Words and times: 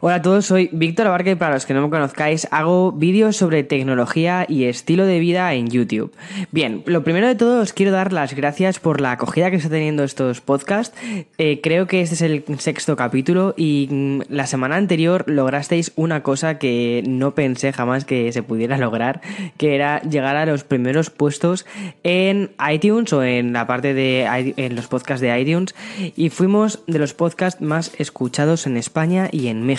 Hola 0.00 0.16
a 0.16 0.22
todos, 0.22 0.46
soy 0.46 0.68
Víctor 0.72 1.06
Abarca 1.06 1.30
y 1.30 1.34
para 1.36 1.54
los 1.54 1.66
que 1.66 1.74
no 1.74 1.82
me 1.82 1.90
conozcáis, 1.90 2.48
hago 2.50 2.92
vídeos 2.92 3.36
sobre 3.36 3.64
tecnología 3.64 4.44
y 4.48 4.64
estilo 4.64 5.06
de 5.06 5.18
vida 5.18 5.54
en 5.54 5.68
YouTube. 5.68 6.12
Bien, 6.50 6.82
lo 6.86 7.04
primero 7.04 7.26
de 7.26 7.34
todo 7.34 7.60
os 7.60 7.72
quiero 7.72 7.92
dar 7.92 8.12
las 8.12 8.34
gracias 8.34 8.80
por 8.80 9.00
la 9.00 9.12
acogida 9.12 9.50
que 9.50 9.56
está 9.56 9.68
teniendo 9.68 10.04
estos 10.04 10.40
podcasts. 10.40 10.96
Eh, 11.38 11.60
creo 11.62 11.86
que 11.86 12.02
este 12.02 12.14
es 12.16 12.22
el 12.22 12.44
sexto 12.58 12.96
capítulo 12.96 13.54
y 13.56 13.88
mm, 13.90 14.20
la 14.28 14.46
semana 14.46 14.76
anterior 14.76 15.24
lograsteis 15.28 15.92
una 15.96 16.22
cosa 16.22 16.58
que 16.58 17.02
no 17.06 17.34
pensé 17.34 17.72
jamás 17.72 18.04
que 18.04 18.32
se 18.32 18.42
pudiera 18.42 18.78
lograr, 18.78 19.20
que 19.56 19.74
era 19.74 20.00
llegar 20.02 20.36
a 20.36 20.46
los 20.46 20.64
primeros 20.64 21.10
puestos 21.10 21.64
en 22.02 22.50
iTunes 22.70 23.12
o 23.12 23.22
en 23.22 23.52
la 23.52 23.66
parte 23.66 23.94
de 23.94 24.26
en 24.56 24.76
los 24.76 24.88
podcasts 24.88 25.20
de 25.20 25.38
iTunes 25.40 25.74
y 26.16 26.30
fuimos 26.30 26.80
de 26.86 26.98
los 26.98 27.14
podcasts 27.14 27.60
más 27.60 27.92
escuchados 27.98 28.66
en 28.66 28.76
España 28.76 29.28
y 29.30 29.48
en 29.48 29.62
México. 29.62 29.75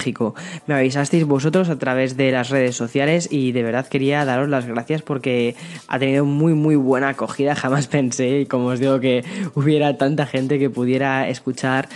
Me 0.65 0.75
avisasteis 0.75 1.25
vosotros 1.25 1.69
a 1.69 1.77
través 1.77 2.17
de 2.17 2.31
las 2.31 2.49
redes 2.49 2.75
sociales 2.75 3.27
y 3.31 3.51
de 3.51 3.63
verdad 3.63 3.87
quería 3.87 4.25
daros 4.25 4.49
las 4.49 4.65
gracias 4.65 5.01
porque 5.01 5.55
ha 5.87 5.99
tenido 5.99 6.25
muy 6.25 6.53
muy 6.53 6.75
buena 6.75 7.09
acogida. 7.09 7.55
Jamás 7.67 7.87
pensé, 7.87 8.47
como 8.49 8.67
os 8.67 8.79
digo, 8.79 8.99
que 8.99 9.23
hubiera 9.55 9.97
tanta 9.97 10.25
gente 10.25 10.59
que 10.59 10.69
pudiera 10.69 11.27
escuchar 11.29 11.89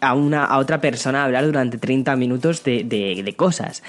a, 0.00 0.14
una, 0.14 0.44
a 0.44 0.58
otra 0.58 0.80
persona 0.80 1.24
hablar 1.24 1.46
durante 1.46 1.78
30 1.78 2.16
minutos 2.16 2.64
de, 2.64 2.84
de 2.84 3.34
cosas. 3.36 3.82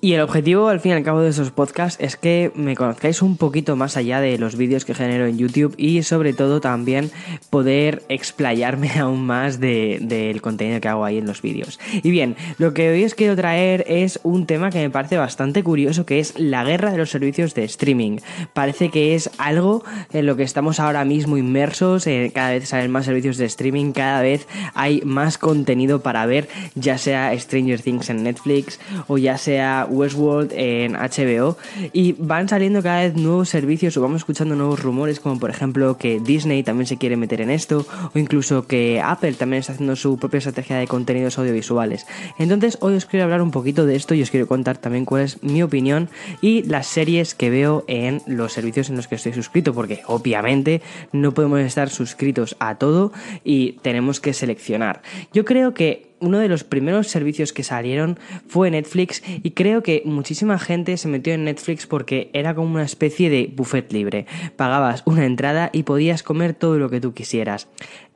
Y 0.00 0.12
el 0.12 0.20
objetivo, 0.20 0.68
al 0.68 0.78
fin 0.78 0.92
y 0.92 0.94
al 0.94 1.02
cabo, 1.02 1.22
de 1.22 1.30
esos 1.30 1.50
podcasts 1.50 2.00
es 2.00 2.16
que 2.16 2.52
me 2.54 2.76
conozcáis 2.76 3.20
un 3.20 3.36
poquito 3.36 3.74
más 3.74 3.96
allá 3.96 4.20
de 4.20 4.38
los 4.38 4.56
vídeos 4.56 4.84
que 4.84 4.94
genero 4.94 5.26
en 5.26 5.38
YouTube 5.38 5.74
y 5.76 6.04
sobre 6.04 6.32
todo 6.32 6.60
también 6.60 7.10
poder 7.50 8.04
explayarme 8.08 8.92
aún 9.00 9.26
más 9.26 9.58
del 9.58 10.40
contenido 10.40 10.80
que 10.80 10.86
hago 10.86 11.04
ahí 11.04 11.18
en 11.18 11.26
los 11.26 11.42
vídeos. 11.42 11.80
Y 11.92 12.12
bien, 12.12 12.36
lo 12.58 12.74
que 12.74 12.90
hoy 12.90 13.04
os 13.04 13.16
quiero 13.16 13.34
traer 13.34 13.84
es 13.88 14.20
un 14.22 14.46
tema 14.46 14.70
que 14.70 14.78
me 14.78 14.90
parece 14.90 15.16
bastante 15.16 15.64
curioso, 15.64 16.06
que 16.06 16.20
es 16.20 16.38
la 16.38 16.62
guerra 16.62 16.92
de 16.92 16.98
los 16.98 17.10
servicios 17.10 17.56
de 17.56 17.64
streaming. 17.64 18.18
Parece 18.52 18.90
que 18.90 19.16
es 19.16 19.30
algo 19.36 19.82
en 20.12 20.26
lo 20.26 20.36
que 20.36 20.44
estamos 20.44 20.78
ahora 20.78 21.04
mismo 21.04 21.36
inmersos, 21.36 22.06
eh, 22.06 22.30
cada 22.32 22.50
vez 22.50 22.68
salen 22.68 22.92
más 22.92 23.06
servicios 23.06 23.36
de 23.36 23.46
streaming, 23.46 23.90
cada 23.90 24.22
vez 24.22 24.46
hay 24.74 25.02
más 25.04 25.38
contenido 25.38 26.02
para 26.02 26.24
ver, 26.26 26.48
ya 26.76 26.98
sea 26.98 27.36
Stranger 27.36 27.82
Things 27.82 28.10
en 28.10 28.22
Netflix 28.22 28.78
o 29.08 29.18
ya 29.18 29.38
sea 29.38 29.86
Westworld 29.88 30.52
en 30.54 30.94
HBO 30.94 31.56
y 31.92 32.12
van 32.18 32.48
saliendo 32.48 32.82
cada 32.82 33.02
vez 33.02 33.14
nuevos 33.14 33.48
servicios 33.48 33.96
o 33.96 34.02
vamos 34.02 34.18
escuchando 34.22 34.54
nuevos 34.54 34.82
rumores 34.82 35.20
como 35.20 35.38
por 35.38 35.50
ejemplo 35.50 35.96
que 35.96 36.20
Disney 36.20 36.62
también 36.62 36.86
se 36.86 36.96
quiere 36.96 37.16
meter 37.16 37.40
en 37.40 37.50
esto 37.50 37.86
o 38.14 38.18
incluso 38.18 38.66
que 38.66 39.00
Apple 39.00 39.34
también 39.34 39.60
está 39.60 39.72
haciendo 39.72 39.96
su 39.96 40.18
propia 40.18 40.38
estrategia 40.38 40.76
de 40.76 40.86
contenidos 40.86 41.38
audiovisuales. 41.38 42.06
Entonces 42.38 42.78
hoy 42.80 42.94
os 42.94 43.06
quiero 43.06 43.24
hablar 43.24 43.42
un 43.42 43.50
poquito 43.50 43.86
de 43.86 43.96
esto 43.96 44.14
y 44.14 44.22
os 44.22 44.30
quiero 44.30 44.46
contar 44.46 44.78
también 44.78 45.04
cuál 45.04 45.22
es 45.22 45.42
mi 45.42 45.62
opinión 45.62 46.08
y 46.40 46.62
las 46.62 46.86
series 46.86 47.34
que 47.34 47.50
veo 47.50 47.84
en 47.86 48.22
los 48.26 48.52
servicios 48.52 48.90
en 48.90 48.96
los 48.96 49.08
que 49.08 49.14
estoy 49.14 49.32
suscrito 49.32 49.74
porque 49.74 50.02
obviamente 50.06 50.82
no 51.12 51.32
podemos 51.32 51.60
estar 51.60 51.90
suscritos 51.90 52.56
a 52.58 52.76
todo 52.76 53.12
y 53.44 53.72
tenemos 53.82 54.20
que 54.20 54.32
seleccionar. 54.32 55.02
Yo 55.32 55.44
creo 55.44 55.74
que 55.74 56.07
uno 56.20 56.38
de 56.38 56.48
los 56.48 56.64
primeros 56.64 57.08
servicios 57.08 57.52
que 57.52 57.62
salieron 57.62 58.18
fue 58.46 58.70
Netflix 58.70 59.22
y 59.26 59.52
creo 59.52 59.82
que 59.82 60.02
muchísima 60.04 60.58
gente 60.58 60.96
se 60.96 61.08
metió 61.08 61.32
en 61.34 61.44
Netflix 61.44 61.86
porque 61.86 62.30
era 62.32 62.54
como 62.54 62.74
una 62.74 62.84
especie 62.84 63.30
de 63.30 63.52
buffet 63.54 63.92
libre. 63.92 64.26
Pagabas 64.56 65.02
una 65.06 65.26
entrada 65.26 65.70
y 65.72 65.84
podías 65.84 66.22
comer 66.22 66.54
todo 66.54 66.78
lo 66.78 66.90
que 66.90 67.00
tú 67.00 67.14
quisieras. 67.14 67.68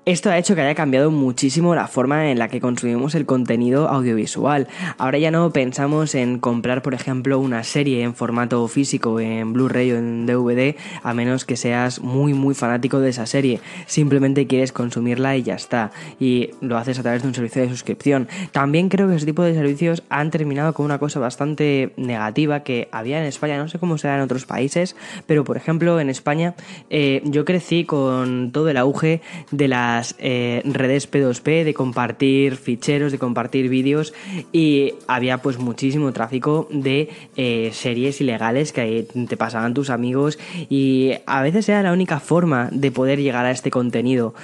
Esto 0.05 0.31
ha 0.31 0.39
hecho 0.39 0.56
que 0.56 0.62
haya 0.62 0.75
cambiado 0.75 1.12
muchísimo 1.12 1.77
la 1.77 1.86
forma 1.86 2.33
en 2.33 2.41
la 2.41 2.48
que 2.48 2.61
consumimos 2.61 3.14
el 3.14 3.25
contenido 3.25 3.89
audiovisual. 3.89 4.67
Ahora 4.98 5.19
ya 5.19 5.31
no 5.31 5.53
pensamos 5.53 6.17
en 6.17 6.41
comprar, 6.41 6.83
por 6.83 6.95
ejemplo, 6.95 7.39
una 7.39 7.62
serie 7.62 8.03
en 8.03 8.17
formato 8.17 8.67
físico, 8.67 9.20
en 9.20 9.53
Blu-ray 9.53 9.92
o 9.92 9.98
en 9.98 10.27
DVD, 10.27 10.75
a 11.05 11.14
menos 11.14 11.45
que 11.45 11.56
seas 11.56 12.00
muy 12.00 12.35
muy 12.35 12.57
fanático 12.57 12.98
de 12.98 13.11
esa 13.11 13.27
serie. 13.27 13.61
Simplemente 13.86 14.48
quieres 14.48 14.73
consumirla 14.73 15.36
y 15.36 15.45
ya 15.45 15.55
está. 15.55 15.92
Y 16.19 16.51
lo 16.61 16.79
haces 16.79 16.98
a 16.98 17.02
través 17.02 17.23
de 17.23 17.29
un 17.29 17.34
servicio 17.36 17.63
de 17.63 17.69
suscripción. 17.69 18.27
También 18.51 18.89
creo 18.89 19.08
que 19.08 19.14
ese 19.14 19.27
tipo 19.27 19.45
de 19.45 19.55
servicios 19.55 20.02
han 20.08 20.33
terminado 20.33 20.74
con 20.74 20.84
una 20.84 20.98
cosa 20.98 21.20
bastante 21.20 21.92
negativa 21.96 22.64
que 22.64 22.89
había 22.90 23.20
en 23.20 23.27
España, 23.27 23.57
no 23.57 23.69
sé 23.69 23.79
cómo 23.79 23.96
será 23.98 24.17
en 24.17 24.23
otros 24.23 24.46
países, 24.46 24.96
pero 25.27 25.45
por 25.45 25.57
ejemplo 25.57 26.01
en 26.01 26.11
España 26.11 26.57
eh, 26.90 27.23
yo 27.24 27.45
crecí 27.45 27.84
con 27.84 28.51
todo 28.51 28.69
el 28.69 28.79
auge 28.79 29.20
de 29.52 29.69
la 29.69 29.92
eh, 30.19 30.63
redes 30.64 31.11
P2P, 31.11 31.64
de 31.64 31.75
compartir 31.75 32.57
ficheros, 32.57 33.13
de 33.13 33.19
compartir 33.19 33.69
vídeos 33.69 34.13
y 34.53 34.95
había 35.07 35.39
pues 35.39 35.58
muchísimo 35.58 36.13
tráfico 36.13 36.69
de 36.70 37.08
eh, 37.36 37.70
series 37.73 38.20
ilegales 38.20 38.73
que 38.73 39.07
te 39.29 39.36
pasaban 39.36 39.75
tus 39.75 39.91
amigos 39.91 40.39
y 40.69 41.13
a 41.27 41.42
veces 41.42 41.69
era 41.69 41.83
la 41.83 41.92
única 41.92 42.20
forma 42.20 42.69
de 42.73 42.91
poder 42.91 43.20
llegar 43.20 43.47
a 43.47 43.51
este 43.51 43.70
contenido 43.70 44.35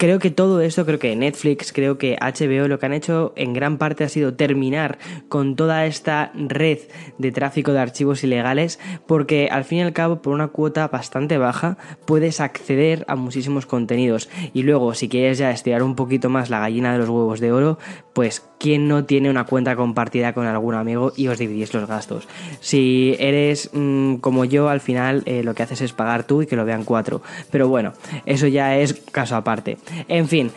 creo 0.00 0.18
que 0.18 0.30
todo 0.30 0.62
esto, 0.62 0.86
creo 0.86 0.98
que 0.98 1.14
Netflix, 1.14 1.74
creo 1.74 1.98
que 1.98 2.16
HBO 2.18 2.68
lo 2.68 2.78
que 2.78 2.86
han 2.86 2.94
hecho 2.94 3.34
en 3.36 3.52
gran 3.52 3.76
parte 3.76 4.02
ha 4.02 4.08
sido 4.08 4.32
terminar 4.32 4.98
con 5.28 5.56
toda 5.56 5.84
esta 5.84 6.32
red 6.34 6.78
de 7.18 7.32
tráfico 7.32 7.74
de 7.74 7.80
archivos 7.80 8.24
ilegales 8.24 8.80
porque 9.06 9.50
al 9.52 9.64
fin 9.64 9.80
y 9.80 9.82
al 9.82 9.92
cabo 9.92 10.22
por 10.22 10.32
una 10.32 10.48
cuota 10.48 10.88
bastante 10.88 11.36
baja 11.36 11.76
puedes 12.06 12.40
acceder 12.40 13.04
a 13.08 13.14
muchísimos 13.14 13.66
contenidos. 13.66 14.30
Y 14.54 14.62
luego 14.62 14.94
si 14.94 15.10
quieres 15.10 15.36
ya 15.36 15.50
estirar 15.50 15.82
un 15.82 15.96
poquito 15.96 16.30
más 16.30 16.48
la 16.48 16.60
gallina 16.60 16.94
de 16.94 16.98
los 16.98 17.10
huevos 17.10 17.38
de 17.38 17.52
oro 17.52 17.78
pues 18.20 18.44
quién 18.58 18.86
no 18.86 19.06
tiene 19.06 19.30
una 19.30 19.44
cuenta 19.44 19.76
compartida 19.76 20.34
con 20.34 20.46
algún 20.46 20.74
amigo 20.74 21.14
y 21.16 21.28
os 21.28 21.38
dividís 21.38 21.72
los 21.72 21.88
gastos. 21.88 22.28
Si 22.60 23.16
eres 23.18 23.70
mm, 23.72 24.16
como 24.16 24.44
yo, 24.44 24.68
al 24.68 24.82
final 24.82 25.22
eh, 25.24 25.42
lo 25.42 25.54
que 25.54 25.62
haces 25.62 25.80
es 25.80 25.94
pagar 25.94 26.24
tú 26.24 26.42
y 26.42 26.46
que 26.46 26.54
lo 26.54 26.66
vean 26.66 26.84
cuatro. 26.84 27.22
Pero 27.50 27.68
bueno, 27.68 27.94
eso 28.26 28.46
ya 28.46 28.76
es 28.76 28.92
caso 28.92 29.36
aparte. 29.36 29.78
En 30.06 30.28
fin, 30.28 30.52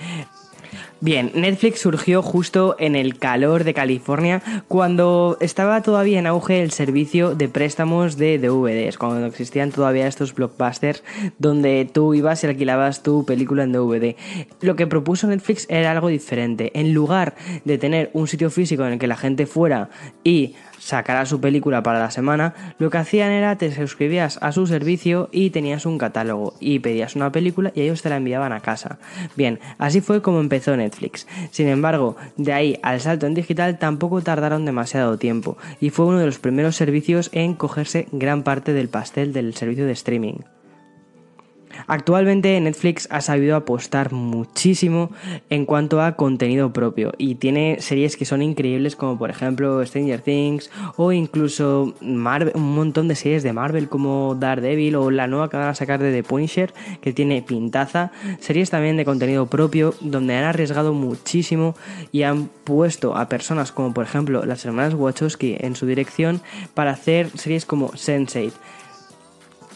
Bien, 1.04 1.34
Netflix 1.36 1.82
surgió 1.82 2.22
justo 2.22 2.78
en 2.80 2.96
el 2.96 3.20
calor 3.20 3.66
de 3.66 3.74
California 3.74 4.42
cuando 4.70 5.36
estaba 5.42 5.82
todavía 5.82 6.18
en 6.18 6.28
auge 6.28 6.64
el 6.64 6.72
servicio 6.72 7.36
de 7.36 7.50
préstamos 7.50 8.16
de 8.16 8.40
DVDs, 8.40 8.98
cuando 8.98 9.26
existían 9.26 9.74
todavía 9.74 10.08
estos 10.08 10.34
blockbusters 10.34 11.04
donde 11.40 11.90
tú 11.92 12.14
ibas 12.14 12.42
y 12.42 12.48
alquilabas 12.48 13.04
tu 13.04 13.26
película 13.26 13.64
en 13.64 13.74
DVD. 13.74 14.16
Lo 14.62 14.78
que 14.78 14.88
propuso 14.88 15.28
Netflix 15.28 15.66
era 15.70 15.92
algo 15.92 16.08
diferente. 16.08 16.72
En 16.74 16.94
lugar 16.94 17.36
de 17.66 17.78
tener 17.78 18.10
un 18.14 18.30
sitio 18.30 18.50
físico 18.50 18.86
en 18.86 18.94
el 18.94 19.00
que 19.00 19.08
la 19.08 19.18
gente 19.18 19.46
fuera 19.46 19.90
y 20.24 20.56
sacara 20.84 21.26
su 21.26 21.40
película 21.40 21.82
para 21.82 22.00
la 22.00 22.12
semana, 22.12 22.54
lo 22.78 22.90
que 22.90 22.98
hacían 22.98 23.32
era 23.32 23.58
te 23.58 23.72
suscribías 23.72 24.38
a 24.42 24.52
su 24.52 24.68
servicio 24.68 25.30
y 25.32 25.50
tenías 25.50 25.86
un 25.86 25.98
catálogo 25.98 26.56
y 26.60 26.80
pedías 26.80 27.16
una 27.16 27.32
película 27.32 27.72
y 27.74 27.82
ellos 27.82 28.02
te 28.02 28.10
la 28.10 28.18
enviaban 28.18 28.52
a 28.52 28.60
casa. 28.60 29.00
Bien, 29.36 29.60
así 29.78 30.02
fue 30.02 30.22
como 30.22 30.42
empezó 30.42 30.76
Netflix. 30.76 31.26
Sin 31.52 31.68
embargo, 31.68 32.18
de 32.38 32.54
ahí 32.54 32.80
al 32.84 33.00
salto 33.00 33.26
en 33.26 33.34
digital 33.34 33.80
tampoco 33.80 34.22
tardaron 34.22 34.66
demasiado 34.66 35.18
tiempo 35.18 35.58
y 35.80 35.90
fue 35.90 36.06
uno 36.06 36.20
de 36.20 36.26
los 36.26 36.40
primeros 36.40 36.76
servicios 36.76 37.30
en 37.32 37.54
cogerse 37.54 38.08
gran 38.12 38.44
parte 38.44 38.74
del 38.74 38.90
pastel 38.90 39.32
del 39.32 39.54
servicio 39.56 39.86
de 39.86 39.94
streaming. 39.94 40.36
Actualmente 41.88 42.60
Netflix 42.60 43.08
ha 43.12 43.22
sabido 43.22 43.56
apostar 43.56 44.12
muchísimo 44.12 45.12
en 45.50 45.66
cuanto 45.66 46.02
a 46.02 46.16
contenido 46.16 46.72
propio 46.72 47.14
y 47.18 47.36
tiene 47.36 47.78
series 47.80 48.18
que 48.18 48.26
son 48.26 48.42
increíbles 48.42 48.96
como 48.96 49.18
por 49.18 49.30
ejemplo 49.30 49.86
Stranger 49.86 50.22
Things 50.22 50.70
o 50.96 51.12
incluso 51.12 51.94
Marvel, 52.02 52.54
un 52.56 52.76
montón 52.76 53.08
de 53.08 53.16
series 53.16 53.44
de 53.44 53.54
Marvel 53.54 53.90
como 53.90 54.36
Daredevil 54.36 54.96
o 54.96 55.12
la 55.12 55.28
nueva 55.28 55.50
que 55.50 55.58
van 55.58 55.70
a 55.70 55.76
sacar 55.76 56.02
de 56.02 56.12
The 56.12 56.24
Punisher 56.24 56.74
que 57.02 57.14
tiene 57.14 57.42
pintaza, 57.42 58.12
series 58.40 58.70
también 58.70 58.98
de 58.98 59.06
contenido 59.06 59.48
propio 59.48 59.94
donde 60.02 60.36
han 60.36 60.46
arriesgado 60.46 60.94
muchísimo 60.94 61.76
y 62.12 62.24
han 62.24 62.50
puesto 62.64 63.16
a 63.18 63.28
personas 63.28 63.72
como 63.72 63.94
por 63.94 64.06
ejemplo 64.06 64.46
las 64.46 64.66
hermanas 64.66 64.94
Wachowski 64.94 65.58
en 65.60 65.76
su 65.76 65.86
dirección 65.86 66.42
para 66.74 66.92
hacer 66.92 67.30
series 67.38 67.66
como 67.66 67.92
Sense8 67.92 68.54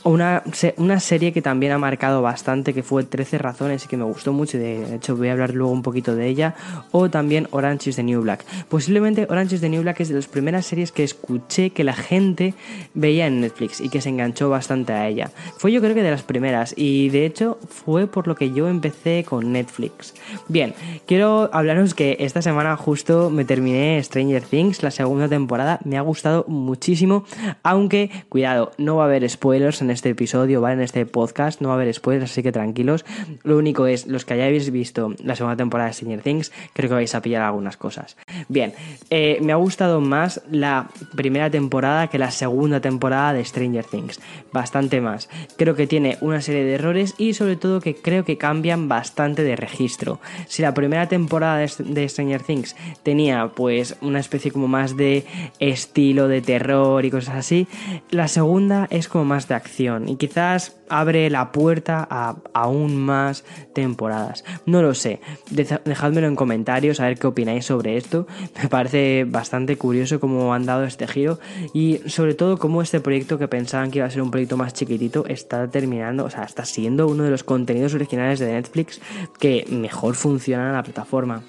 una, 0.07 0.43
una, 0.77 0.99
serie 0.99 1.31
que 1.31 1.41
también 1.41 1.71
ha 1.71 1.77
marcado 1.77 2.21
bastante, 2.21 2.73
que 2.73 2.83
fue 2.83 3.03
13 3.03 3.37
razones 3.37 3.85
y 3.85 3.87
que 3.87 3.97
me 3.97 4.03
gustó 4.03 4.33
mucho, 4.33 4.57
de 4.57 4.95
hecho 4.95 5.15
voy 5.15 5.29
a 5.29 5.33
hablar 5.33 5.53
luego 5.53 5.71
un 5.71 5.81
poquito 5.81 6.15
de 6.15 6.27
ella, 6.27 6.55
o 6.91 7.09
también 7.09 7.47
Orange 7.51 7.89
is 7.89 7.95
the 7.95 8.03
New 8.03 8.21
Black. 8.21 8.45
Posiblemente 8.69 9.27
Orange 9.29 9.55
is 9.55 9.61
the 9.61 9.69
New 9.69 9.81
Black 9.81 9.99
es 9.99 10.09
de 10.09 10.15
las 10.15 10.27
primeras 10.27 10.65
series 10.65 10.91
que 10.91 11.03
escuché 11.03 11.71
que 11.71 11.83
la 11.83 11.93
gente 11.93 12.53
veía 12.93 13.27
en 13.27 13.41
Netflix 13.41 13.81
y 13.81 13.89
que 13.89 14.01
se 14.01 14.09
enganchó 14.09 14.49
bastante 14.49 14.93
a 14.93 15.07
ella. 15.07 15.31
Fue 15.57 15.71
yo 15.71 15.81
creo 15.81 15.95
que 15.95 16.03
de 16.03 16.11
las 16.11 16.23
primeras 16.23 16.73
y 16.77 17.09
de 17.09 17.25
hecho 17.25 17.57
fue 17.69 18.07
por 18.07 18.27
lo 18.27 18.35
que 18.35 18.51
yo 18.51 18.67
empecé 18.67 19.25
con 19.27 19.51
Netflix. 19.51 20.13
Bien, 20.47 20.73
quiero 21.05 21.49
hablaros 21.53 21.93
que 21.93 22.17
esta 22.19 22.41
semana 22.41 22.75
justo 22.77 23.29
me 23.29 23.45
terminé 23.45 24.01
Stranger 24.03 24.43
Things, 24.43 24.83
la 24.83 24.91
segunda 24.91 25.27
temporada, 25.27 25.79
me 25.83 25.97
ha 25.97 26.01
gustado 26.01 26.45
muchísimo, 26.47 27.25
aunque 27.63 28.09
cuidado, 28.29 28.71
no 28.77 28.97
va 28.97 29.03
a 29.03 29.07
haber 29.07 29.29
spoilers 29.29 29.81
en 29.81 29.96
este 29.97 30.09
episodio, 30.09 30.61
¿vale? 30.61 30.75
En 30.75 30.81
este 30.81 31.05
podcast, 31.05 31.59
no 31.59 31.69
va 31.69 31.73
a 31.73 31.77
haber 31.77 31.93
spoilers, 31.93 32.31
así 32.31 32.43
que 32.43 32.51
tranquilos. 32.51 33.03
Lo 33.43 33.57
único 33.57 33.87
es, 33.87 34.05
los 34.05 34.25
que 34.25 34.35
hayáis 34.35 34.69
visto 34.71 35.13
la 35.23 35.35
segunda 35.35 35.57
temporada 35.57 35.87
de 35.87 35.93
Stranger 35.93 36.21
Things, 36.21 36.51
creo 36.73 36.89
que 36.89 36.95
vais 36.95 37.15
a 37.15 37.21
pillar 37.21 37.41
algunas 37.41 37.77
cosas. 37.77 38.15
Bien, 38.47 38.73
eh, 39.09 39.39
me 39.41 39.53
ha 39.53 39.55
gustado 39.55 39.99
más 39.99 40.41
la 40.51 40.89
primera 41.15 41.49
temporada 41.49 42.07
que 42.07 42.19
la 42.19 42.31
segunda 42.31 42.79
temporada 42.79 43.33
de 43.33 43.43
Stranger 43.43 43.85
Things, 43.85 44.19
bastante 44.53 45.01
más. 45.01 45.29
Creo 45.57 45.75
que 45.75 45.87
tiene 45.87 46.17
una 46.21 46.41
serie 46.41 46.63
de 46.63 46.75
errores 46.75 47.15
y 47.17 47.33
sobre 47.33 47.55
todo 47.55 47.81
que 47.81 47.95
creo 47.95 48.23
que 48.23 48.37
cambian 48.37 48.87
bastante 48.87 49.43
de 49.43 49.55
registro. 49.55 50.19
Si 50.45 50.61
la 50.61 50.75
primera 50.75 51.07
temporada 51.07 51.57
de 51.57 52.09
Stranger 52.09 52.43
Things 52.43 52.75
tenía 53.01 53.47
pues 53.55 53.95
una 54.01 54.19
especie 54.19 54.51
como 54.51 54.67
más 54.67 54.95
de 54.95 55.25
estilo 55.59 56.27
de 56.27 56.41
terror 56.41 57.03
y 57.03 57.09
cosas 57.09 57.35
así, 57.35 57.67
la 58.11 58.27
segunda 58.27 58.87
es 58.91 59.07
como 59.07 59.25
más 59.25 59.47
de 59.47 59.55
acción 59.55 59.76
y 59.79 60.15
quizás 60.15 60.75
abre 60.89 61.29
la 61.29 61.51
puerta 61.51 62.07
a 62.09 62.35
aún 62.53 62.95
más 62.97 63.43
temporadas. 63.73 64.43
No 64.65 64.81
lo 64.81 64.93
sé, 64.93 65.19
dejádmelo 65.51 66.27
en 66.27 66.35
comentarios 66.35 66.99
a 66.99 67.05
ver 67.05 67.19
qué 67.19 67.27
opináis 67.27 67.65
sobre 67.65 67.97
esto. 67.97 68.25
Me 68.61 68.69
parece 68.69 69.25
bastante 69.25 69.77
curioso 69.77 70.19
cómo 70.19 70.53
han 70.53 70.65
dado 70.65 70.83
este 70.83 71.07
giro 71.07 71.39
y 71.73 71.99
sobre 72.07 72.33
todo 72.33 72.57
cómo 72.57 72.81
este 72.81 72.99
proyecto 72.99 73.37
que 73.37 73.47
pensaban 73.47 73.91
que 73.91 73.99
iba 73.99 74.07
a 74.07 74.11
ser 74.11 74.21
un 74.21 74.31
proyecto 74.31 74.57
más 74.57 74.73
chiquitito 74.73 75.25
está 75.27 75.69
terminando, 75.69 76.25
o 76.25 76.29
sea, 76.29 76.43
está 76.43 76.65
siendo 76.65 77.07
uno 77.07 77.23
de 77.23 77.29
los 77.29 77.43
contenidos 77.43 77.93
originales 77.93 78.39
de 78.39 78.51
Netflix 78.51 78.99
que 79.39 79.65
mejor 79.69 80.15
funciona 80.15 80.67
en 80.67 80.73
la 80.73 80.83
plataforma. 80.83 81.43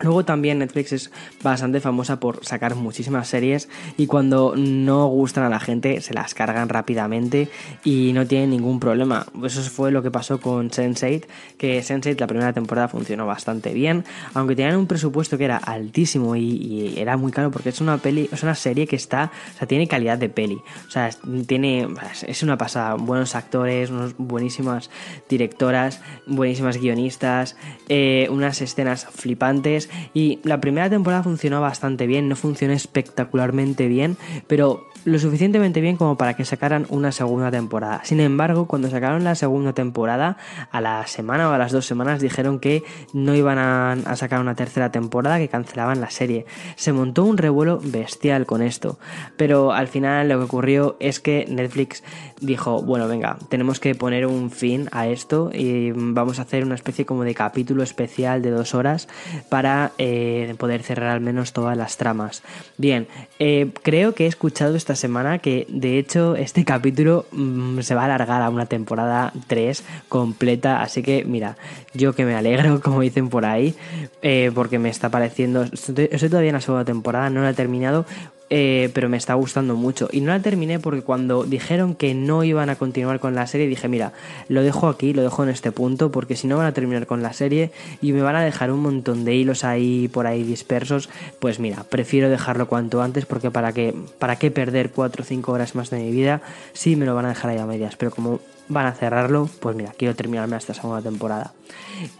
Luego 0.00 0.24
también 0.24 0.58
Netflix 0.58 0.92
es 0.92 1.10
bastante 1.42 1.80
famosa 1.80 2.18
por 2.18 2.44
sacar 2.44 2.74
muchísimas 2.74 3.28
series 3.28 3.68
y 3.96 4.06
cuando 4.06 4.54
no 4.56 5.06
gustan 5.06 5.44
a 5.44 5.48
la 5.48 5.60
gente 5.60 6.00
se 6.00 6.14
las 6.14 6.34
cargan 6.34 6.68
rápidamente 6.68 7.48
y 7.84 8.12
no 8.12 8.26
tienen 8.26 8.50
ningún 8.50 8.80
problema. 8.80 9.26
Eso 9.44 9.62
fue 9.62 9.92
lo 9.92 10.02
que 10.02 10.10
pasó 10.10 10.40
con 10.40 10.70
Sense8, 10.70 11.26
que 11.58 11.80
Sense8 11.80 12.18
la 12.18 12.26
primera 12.26 12.52
temporada 12.52 12.88
funcionó 12.88 13.24
bastante 13.26 13.72
bien, 13.72 14.04
aunque 14.34 14.56
tenían 14.56 14.76
un 14.76 14.88
presupuesto 14.88 15.38
que 15.38 15.44
era 15.44 15.58
altísimo 15.58 16.34
y, 16.34 16.94
era 16.96 17.16
muy 17.16 17.30
caro 17.30 17.50
porque 17.50 17.68
es 17.68 17.80
una 17.80 17.98
peli, 17.98 18.28
es 18.32 18.42
una 18.42 18.54
serie 18.54 18.86
que 18.86 18.96
está, 18.96 19.30
o 19.54 19.58
sea, 19.58 19.68
tiene 19.68 19.86
calidad 19.86 20.18
de 20.18 20.28
peli, 20.28 20.56
o 20.86 20.90
sea, 20.90 21.10
tiene, 21.46 21.88
es 22.26 22.42
una 22.42 22.58
pasada, 22.58 22.94
buenos 22.94 23.34
actores, 23.34 23.90
unas 23.90 24.16
buenísimas 24.16 24.90
directoras, 25.28 26.00
buenísimas 26.26 26.78
guionistas, 26.78 27.56
eh, 27.88 28.28
unas 28.30 28.60
escenas 28.60 29.06
flipantes 29.06 29.83
y 30.12 30.40
la 30.42 30.60
primera 30.60 30.90
temporada 30.90 31.22
funcionó 31.22 31.60
bastante 31.60 32.06
bien, 32.06 32.28
no 32.28 32.36
funcionó 32.36 32.72
espectacularmente 32.74 33.88
bien, 33.88 34.16
pero 34.46 34.86
lo 35.04 35.18
suficientemente 35.18 35.80
bien 35.80 35.96
como 35.96 36.16
para 36.16 36.34
que 36.34 36.44
sacaran 36.44 36.86
una 36.88 37.12
segunda 37.12 37.50
temporada. 37.50 38.00
Sin 38.04 38.20
embargo, 38.20 38.66
cuando 38.66 38.88
sacaron 38.88 39.24
la 39.24 39.34
segunda 39.34 39.72
temporada, 39.72 40.38
a 40.70 40.80
la 40.80 41.06
semana 41.06 41.48
o 41.50 41.52
a 41.52 41.58
las 41.58 41.72
dos 41.72 41.86
semanas 41.86 42.20
dijeron 42.20 42.58
que 42.58 42.82
no 43.12 43.34
iban 43.34 43.58
a, 43.58 44.16
sacar 44.16 44.40
una 44.40 44.54
tercera 44.54 44.90
temporada, 44.90 45.38
que 45.38 45.48
cancelaban 45.48 46.00
la 46.00 46.10
serie. 46.10 46.46
Se 46.76 46.92
montó 46.92 47.24
un 47.24 47.36
revuelo 47.36 47.80
bestial 47.82 48.46
con 48.46 48.62
esto, 48.62 48.98
pero 49.36 49.72
al 49.72 49.88
final 49.88 50.28
lo 50.28 50.38
que 50.38 50.44
ocurrió 50.44 50.96
es 51.00 51.20
que 51.20 51.46
Netflix 51.48 52.02
dijo, 52.44 52.82
bueno, 52.82 53.08
venga, 53.08 53.36
tenemos 53.48 53.80
que 53.80 53.94
poner 53.94 54.26
un 54.26 54.50
fin 54.50 54.88
a 54.92 55.06
esto 55.06 55.50
y 55.52 55.92
vamos 55.92 56.38
a 56.38 56.42
hacer 56.42 56.64
una 56.64 56.74
especie 56.74 57.06
como 57.06 57.24
de 57.24 57.34
capítulo 57.34 57.82
especial 57.82 58.42
de 58.42 58.50
dos 58.50 58.74
horas 58.74 59.08
para 59.48 59.92
eh, 59.98 60.54
poder 60.58 60.82
cerrar 60.82 61.10
al 61.10 61.20
menos 61.20 61.52
todas 61.52 61.76
las 61.76 61.96
tramas. 61.96 62.42
Bien, 62.76 63.08
eh, 63.38 63.70
creo 63.82 64.14
que 64.14 64.24
he 64.24 64.26
escuchado 64.28 64.76
esta 64.76 64.96
semana 64.96 65.38
que 65.38 65.66
de 65.68 65.98
hecho 65.98 66.36
este 66.36 66.64
capítulo 66.74 67.26
mm, 67.32 67.80
se 67.80 67.94
va 67.94 68.02
a 68.02 68.04
alargar 68.06 68.42
a 68.42 68.50
una 68.50 68.66
temporada 68.66 69.32
3 69.46 69.82
completa, 70.08 70.82
así 70.82 71.02
que 71.02 71.24
mira, 71.24 71.56
yo 71.94 72.14
que 72.14 72.24
me 72.24 72.34
alegro, 72.34 72.80
como 72.82 73.00
dicen 73.00 73.28
por 73.28 73.44
ahí, 73.44 73.74
eh, 74.22 74.50
porque 74.54 74.78
me 74.78 74.88
está 74.88 75.08
pareciendo, 75.08 75.62
estoy, 75.62 76.08
estoy 76.10 76.28
todavía 76.28 76.50
en 76.50 76.56
la 76.56 76.60
segunda 76.60 76.84
temporada, 76.84 77.30
no 77.30 77.42
la 77.42 77.50
he 77.50 77.54
terminado, 77.54 78.06
eh, 78.50 78.90
pero 78.94 79.08
me 79.08 79.16
está 79.16 79.34
gustando 79.34 79.74
mucho. 79.74 80.08
Y 80.12 80.20
no 80.20 80.30
la 80.30 80.40
terminé 80.40 80.78
porque 80.78 81.02
cuando 81.02 81.44
dijeron 81.44 81.94
que 81.94 82.14
no 82.14 82.44
iban 82.44 82.70
a 82.70 82.76
continuar 82.76 83.20
con 83.20 83.34
la 83.34 83.46
serie, 83.46 83.66
dije, 83.66 83.88
mira, 83.88 84.12
lo 84.48 84.62
dejo 84.62 84.88
aquí, 84.88 85.12
lo 85.12 85.22
dejo 85.22 85.42
en 85.42 85.48
este 85.48 85.72
punto, 85.72 86.10
porque 86.10 86.36
si 86.36 86.46
no 86.46 86.56
van 86.56 86.66
a 86.66 86.72
terminar 86.72 87.06
con 87.06 87.22
la 87.22 87.32
serie 87.32 87.70
y 88.00 88.12
me 88.12 88.22
van 88.22 88.36
a 88.36 88.44
dejar 88.44 88.70
un 88.70 88.80
montón 88.80 89.24
de 89.24 89.34
hilos 89.34 89.64
ahí 89.64 90.08
por 90.08 90.26
ahí 90.26 90.42
dispersos, 90.42 91.08
pues 91.38 91.58
mira, 91.58 91.84
prefiero 91.88 92.28
dejarlo 92.28 92.68
cuanto 92.68 93.02
antes, 93.02 93.26
porque 93.26 93.50
para 93.50 93.72
qué, 93.72 93.94
para 94.18 94.36
perder 94.36 94.90
4 94.90 95.22
o 95.22 95.24
5 95.24 95.52
horas 95.52 95.74
más 95.74 95.90
de 95.90 95.98
mi 95.98 96.10
vida 96.10 96.42
si 96.72 96.96
me 96.96 97.06
lo 97.06 97.14
van 97.14 97.26
a 97.26 97.28
dejar 97.28 97.50
ahí 97.50 97.58
a 97.58 97.66
medias. 97.66 97.96
Pero 97.96 98.10
como 98.10 98.40
van 98.68 98.86
a 98.86 98.92
cerrarlo, 98.92 99.48
pues 99.60 99.76
mira, 99.76 99.92
quiero 99.96 100.14
terminarme 100.14 100.56
esta 100.56 100.74
segunda 100.74 101.02
temporada. 101.02 101.52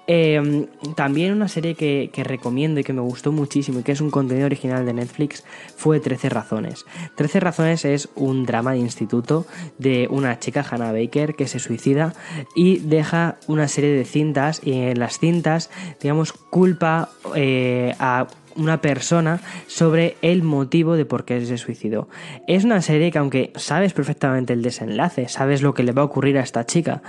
Em, 0.06 0.67
también 0.94 1.32
una 1.32 1.49
serie 1.49 1.75
que, 1.75 2.11
recomiendo 2.25 2.81
y 2.81 2.85
que 2.85 2.93
me 2.93 3.00
gustó 3.00 3.32
muchísimo 3.32 3.81
y 3.81 3.82
que 3.82 3.93
es 3.93 4.00
un 4.00 4.11
contenido 4.11 4.46
original 4.46 4.87
de 4.87 4.93
Netflix 4.93 5.44
fue 5.76 6.00
13 6.00 6.29
razones. 6.29 6.85
13 7.17 7.41
razones 7.41 7.85
es 7.85 8.08
un 8.14 8.44
drama 8.46 8.73
de 8.73 8.79
instituto 8.79 9.46
de 9.79 10.06
una 10.11 10.38
chica, 10.38 10.64
Hannah 10.69 10.93
Baker, 10.93 11.35
que 11.35 11.46
se 11.46 11.58
suicida 11.58 12.14
y 12.55 12.79
deja 12.79 13.37
una 13.46 13.69
serie 13.69 13.91
de 13.91 14.05
cintas 14.05 14.61
y 14.64 14.73
en 14.73 14.99
las 14.99 15.19
cintas, 15.19 15.70
digamos, 16.00 16.32
culpa 16.32 17.11
eh, 17.35 17.94
a 17.99 18.26
una 18.56 18.80
persona 18.80 19.40
sobre 19.66 20.16
el 20.22 20.42
motivo 20.42 20.96
de 20.96 21.04
por 21.04 21.24
qué 21.24 21.44
se 21.44 21.58
suicidó. 21.58 22.08
Es 22.46 22.64
una 22.64 22.82
serie 22.82 23.10
que 23.10 23.18
aunque 23.18 23.52
sabes 23.56 23.92
perfectamente 23.92 24.52
el 24.52 24.62
desenlace, 24.62 25.28
sabes 25.28 25.62
lo 25.62 25.74
que 25.74 25.82
le 25.82 25.92
va 25.92 26.02
a 26.02 26.06
ocurrir 26.06 26.38
a 26.38 26.42
esta 26.42 26.66
chica, 26.66 27.02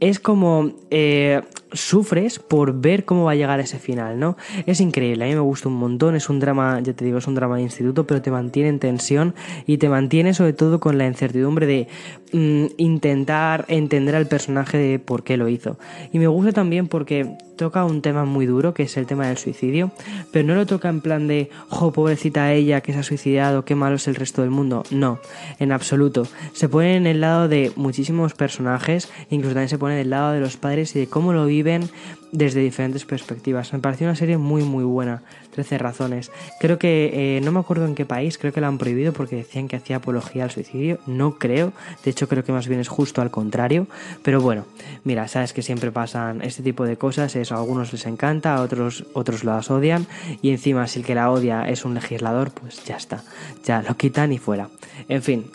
es 0.00 0.20
como 0.20 0.72
eh, 0.90 1.42
sufres 1.72 2.38
por 2.38 2.80
ver 2.80 3.04
cómo 3.04 3.24
va 3.24 3.32
a 3.32 3.34
llegar 3.34 3.60
a 3.60 3.62
ese 3.62 3.78
final, 3.78 4.18
¿no? 4.18 4.36
Es 4.66 4.80
increíble, 4.80 5.24
a 5.24 5.28
mí 5.28 5.34
me 5.34 5.40
gusta 5.40 5.68
un 5.68 5.76
montón, 5.76 6.14
es 6.14 6.28
un 6.28 6.40
drama, 6.40 6.80
ya 6.80 6.92
te 6.92 7.04
digo, 7.04 7.18
es 7.18 7.26
un 7.26 7.34
drama 7.34 7.56
de 7.56 7.62
instituto, 7.62 8.06
pero 8.06 8.22
te 8.22 8.30
mantiene 8.30 8.68
en 8.68 8.78
tensión 8.78 9.34
y 9.66 9.78
te 9.78 9.88
mantiene 9.88 10.34
sobre 10.34 10.52
todo 10.52 10.80
con 10.80 10.98
la 10.98 11.06
incertidumbre 11.06 11.66
de 11.66 11.88
mm, 12.32 12.66
intentar 12.76 13.64
entender 13.68 14.14
al 14.14 14.26
personaje 14.26 14.78
de 14.78 14.98
por 14.98 15.22
qué 15.24 15.36
lo 15.36 15.48
hizo. 15.48 15.78
Y 16.12 16.18
me 16.18 16.26
gusta 16.26 16.52
también 16.52 16.88
porque 16.88 17.36
toca 17.56 17.84
un 17.84 18.02
tema 18.02 18.24
muy 18.24 18.46
duro, 18.46 18.74
que 18.74 18.84
es 18.84 18.96
el 18.96 19.06
tema 19.06 19.28
del 19.28 19.38
suicidio, 19.38 19.92
pero 20.32 20.46
no 20.46 20.54
lo 20.54 20.66
toca 20.66 20.88
en 20.88 21.00
plan 21.00 21.28
de, 21.28 21.50
oh, 21.70 21.92
pobrecita 21.92 22.52
ella 22.52 22.80
que 22.80 22.92
se 22.92 22.98
ha 22.98 23.02
suicidado, 23.02 23.64
qué 23.64 23.74
malo 23.74 23.96
es 23.96 24.08
el 24.08 24.14
resto 24.14 24.42
del 24.42 24.50
mundo. 24.50 24.82
No, 24.90 25.20
en 25.58 25.72
absoluto. 25.72 26.26
Se 26.52 26.68
pone 26.68 26.96
en 26.96 27.06
el 27.06 27.20
lado 27.20 27.48
de 27.48 27.72
muchísimos 27.76 28.34
personajes, 28.34 29.10
incluso 29.30 29.54
también 29.54 29.68
se 29.68 29.78
pone 29.78 29.94
en 29.94 30.00
el 30.00 30.10
lado 30.10 30.32
de 30.32 30.40
los 30.40 30.56
padres 30.56 30.96
y 30.96 31.00
de 31.00 31.06
cómo 31.06 31.32
lo 31.32 31.46
viven 31.46 31.88
desde 32.32 32.60
diferentes 32.60 33.04
perspectivas. 33.04 33.72
Me 33.72 33.78
pareció 33.78 34.06
una 34.06 34.16
serie 34.16 34.38
muy 34.38 34.62
muy 34.62 34.84
buena, 34.84 35.22
13 35.52 35.78
razones. 35.78 36.30
Creo 36.60 36.78
que, 36.78 37.36
eh, 37.36 37.40
no 37.42 37.52
me 37.52 37.60
acuerdo 37.60 37.86
en 37.86 37.94
qué 37.94 38.04
país, 38.04 38.38
creo 38.38 38.52
que 38.52 38.60
la 38.60 38.68
han 38.68 38.78
prohibido 38.78 39.12
porque 39.12 39.36
decían 39.36 39.68
que 39.68 39.76
hacía 39.76 39.96
apología 39.96 40.44
al 40.44 40.50
suicidio. 40.50 40.98
No 41.06 41.38
creo, 41.38 41.72
de 42.04 42.10
hecho 42.10 42.28
creo 42.28 42.42
que 42.42 42.52
más 42.52 42.68
bien 42.68 42.80
es 42.80 42.88
justo 42.88 43.22
al 43.22 43.30
contrario. 43.30 43.86
Pero 44.22 44.40
bueno, 44.40 44.64
mira, 45.04 45.28
sabes 45.28 45.52
que 45.52 45.62
siempre 45.62 45.92
pasan 45.92 46.42
este 46.42 46.62
tipo 46.62 46.84
de 46.84 46.96
cosas, 46.96 47.36
eso 47.36 47.54
a 47.54 47.58
algunos 47.58 47.92
les 47.92 48.06
encanta, 48.06 48.54
a 48.54 48.62
otros, 48.62 49.04
otros 49.12 49.44
las 49.44 49.70
odian. 49.70 50.06
Y 50.40 50.50
encima 50.50 50.86
si 50.86 51.00
el 51.00 51.04
que 51.04 51.14
la 51.14 51.30
odia 51.30 51.68
es 51.68 51.84
un 51.84 51.94
legislador, 51.94 52.50
pues 52.50 52.84
ya 52.84 52.96
está, 52.96 53.22
ya 53.64 53.82
lo 53.82 53.96
quitan 53.96 54.32
y 54.32 54.38
fuera. 54.38 54.68
En 55.08 55.22
fin, 55.22 55.50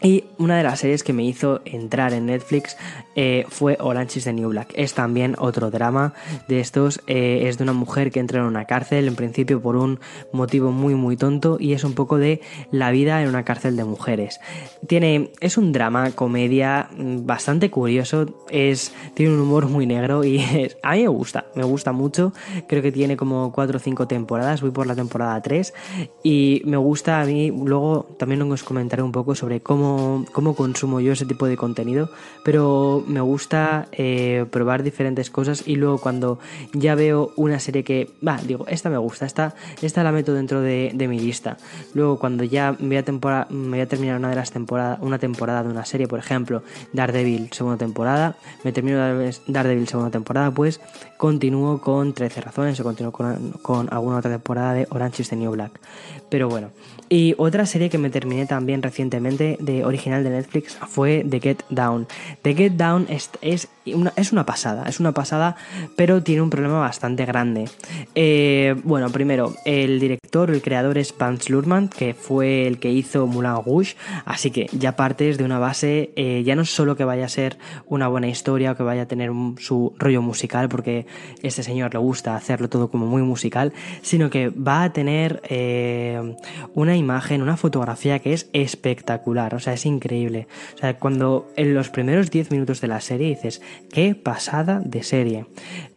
y 0.00 0.24
una 0.38 0.56
de 0.56 0.62
las 0.62 0.78
series 0.78 1.02
que 1.02 1.12
me 1.12 1.24
hizo 1.24 1.60
entrar 1.64 2.12
en 2.12 2.26
Netflix 2.26 2.76
eh, 3.16 3.46
fue 3.48 3.76
Orange 3.80 4.20
is 4.20 4.24
the 4.24 4.32
New 4.32 4.50
Black. 4.50 4.72
Es 4.76 4.94
también 4.94 5.34
otro 5.38 5.72
drama 5.72 6.14
de 6.46 6.60
estos. 6.60 7.00
Eh, 7.08 7.48
es 7.48 7.58
de 7.58 7.64
una 7.64 7.72
mujer 7.72 8.12
que 8.12 8.20
entra 8.20 8.38
en 8.38 8.46
una 8.46 8.64
cárcel, 8.66 9.08
en 9.08 9.16
principio 9.16 9.60
por 9.60 9.74
un 9.74 9.98
motivo 10.32 10.70
muy 10.70 10.94
muy 10.94 11.16
tonto, 11.16 11.56
y 11.58 11.72
es 11.72 11.82
un 11.82 11.94
poco 11.94 12.16
de 12.16 12.40
la 12.70 12.92
vida 12.92 13.20
en 13.22 13.28
una 13.28 13.44
cárcel 13.44 13.76
de 13.76 13.82
mujeres. 13.82 14.38
Tiene, 14.86 15.32
es 15.40 15.58
un 15.58 15.72
drama, 15.72 16.12
comedia, 16.12 16.90
mm, 16.96 17.26
bastante 17.26 17.68
curioso. 17.68 18.44
Es, 18.50 18.94
tiene 19.14 19.34
un 19.34 19.40
humor 19.40 19.66
muy 19.66 19.86
negro 19.86 20.22
y 20.22 20.38
a 20.84 20.92
mí 20.92 21.02
me 21.02 21.08
gusta, 21.08 21.46
me 21.56 21.64
gusta 21.64 21.90
mucho. 21.90 22.32
Creo 22.68 22.82
que 22.82 22.92
tiene 22.92 23.16
como 23.16 23.50
4 23.50 23.78
o 23.78 23.80
5 23.80 24.06
temporadas, 24.06 24.60
voy 24.60 24.70
por 24.70 24.86
la 24.86 24.94
temporada 24.94 25.42
3. 25.42 25.74
Y 26.22 26.62
me 26.66 26.76
gusta 26.76 27.20
a 27.20 27.24
mí, 27.24 27.50
luego 27.50 28.06
también 28.16 28.42
os 28.42 28.62
comentaré 28.62 29.02
un 29.02 29.10
poco 29.10 29.34
sobre 29.34 29.60
cómo 29.60 29.87
cómo, 30.32 30.54
consumo 30.54 31.00
yo 31.00 31.12
ese 31.12 31.26
tipo 31.26 31.46
de 31.46 31.56
contenido, 31.56 32.10
pero 32.44 33.04
me 33.06 33.20
gusta 33.20 33.88
eh, 33.92 34.46
probar 34.50 34.82
diferentes 34.82 35.30
cosas 35.30 35.62
y 35.66 35.76
luego 35.76 35.98
cuando 35.98 36.38
ya 36.72 36.94
veo 36.94 37.32
una 37.36 37.58
serie 37.58 37.84
que, 37.84 38.10
va, 38.26 38.38
digo, 38.46 38.66
esta 38.68 38.90
me 38.90 38.98
gusta, 38.98 39.26
esta, 39.26 39.54
esta 39.82 40.02
la 40.02 40.12
meto 40.12 40.34
dentro 40.34 40.60
de, 40.60 40.92
mi 41.08 41.18
lista. 41.18 41.56
Luego 41.94 42.18
cuando 42.18 42.44
ya 42.44 42.76
me 42.78 43.02
voy, 43.02 43.80
a 43.80 43.86
terminar 43.88 44.16
una 44.18 44.28
de 44.28 44.36
las 44.36 44.50
temporadas, 44.50 44.98
una 45.00 45.18
temporada 45.18 45.62
de 45.62 45.70
una 45.70 45.84
serie, 45.84 46.06
por 46.06 46.18
ejemplo, 46.18 46.62
Daredevil 46.92 47.50
segunda 47.52 47.78
temporada, 47.78 48.36
me 48.64 48.72
termino 48.72 48.98
Daredevil 49.46 49.88
segunda 49.88 50.10
temporada, 50.10 50.50
pues 50.50 50.80
continúo 51.16 51.80
con 51.80 52.12
13 52.12 52.40
razones 52.42 52.78
o 52.80 52.84
continúo 52.84 53.12
con, 53.12 53.52
con 53.62 53.88
alguna 53.92 54.18
otra 54.18 54.30
temporada 54.30 54.74
de 54.74 54.86
Orange 54.90 55.22
is 55.22 55.28
the 55.30 55.36
New 55.36 55.50
Black. 55.52 55.80
Pero 56.28 56.48
bueno, 56.48 56.70
y 57.08 57.34
otra 57.38 57.64
serie 57.64 57.88
que 57.88 57.96
me 57.96 58.10
terminé 58.10 58.46
también 58.46 58.82
recientemente 58.82 59.56
de 59.60 59.77
original 59.84 60.24
de 60.24 60.30
Netflix 60.30 60.76
fue 60.88 61.24
The 61.28 61.40
Get 61.40 61.64
Down. 61.70 62.06
The 62.42 62.54
Get 62.54 62.72
Down 62.72 63.06
es, 63.08 63.30
es, 63.40 63.68
una, 63.86 64.12
es 64.16 64.32
una 64.32 64.44
pasada, 64.46 64.88
es 64.88 65.00
una 65.00 65.12
pasada, 65.12 65.56
pero 65.96 66.22
tiene 66.22 66.42
un 66.42 66.50
problema 66.50 66.80
bastante 66.80 67.24
grande. 67.24 67.66
Eh, 68.14 68.76
bueno, 68.84 69.10
primero, 69.10 69.54
el 69.64 70.00
director, 70.00 70.50
el 70.50 70.62
creador 70.62 70.98
es 70.98 71.16
Vance 71.16 71.52
Lurman, 71.52 71.88
que 71.88 72.14
fue 72.14 72.66
el 72.66 72.78
que 72.78 72.90
hizo 72.90 73.26
Moulin 73.26 73.56
Rouge, 73.64 73.96
así 74.24 74.50
que 74.50 74.68
ya 74.72 74.96
partes 74.96 75.38
de 75.38 75.44
una 75.44 75.58
base, 75.58 76.12
eh, 76.16 76.42
ya 76.44 76.54
no 76.54 76.64
solo 76.64 76.96
que 76.96 77.04
vaya 77.04 77.24
a 77.24 77.28
ser 77.28 77.58
una 77.86 78.08
buena 78.08 78.28
historia 78.28 78.72
o 78.72 78.76
que 78.76 78.82
vaya 78.82 79.02
a 79.02 79.06
tener 79.06 79.30
su 79.58 79.94
rollo 79.98 80.22
musical, 80.22 80.68
porque 80.68 81.06
este 81.42 81.62
señor 81.62 81.92
le 81.94 82.00
gusta 82.00 82.36
hacerlo 82.36 82.68
todo 82.68 82.90
como 82.90 83.06
muy 83.06 83.22
musical, 83.22 83.72
sino 84.02 84.30
que 84.30 84.48
va 84.48 84.82
a 84.82 84.92
tener 84.92 85.40
eh, 85.48 86.36
una 86.74 86.96
imagen, 86.96 87.42
una 87.42 87.56
fotografía 87.56 88.18
que 88.18 88.32
es 88.32 88.48
espectacular, 88.52 89.54
o 89.54 89.60
sea, 89.60 89.67
es 89.72 89.86
increíble. 89.86 90.46
O 90.74 90.78
sea, 90.78 90.98
cuando 90.98 91.50
en 91.56 91.74
los 91.74 91.88
primeros 91.88 92.30
10 92.30 92.50
minutos 92.50 92.80
de 92.80 92.88
la 92.88 93.00
serie 93.00 93.28
dices, 93.28 93.62
qué 93.92 94.14
pasada 94.14 94.80
de 94.84 95.02
serie. 95.02 95.46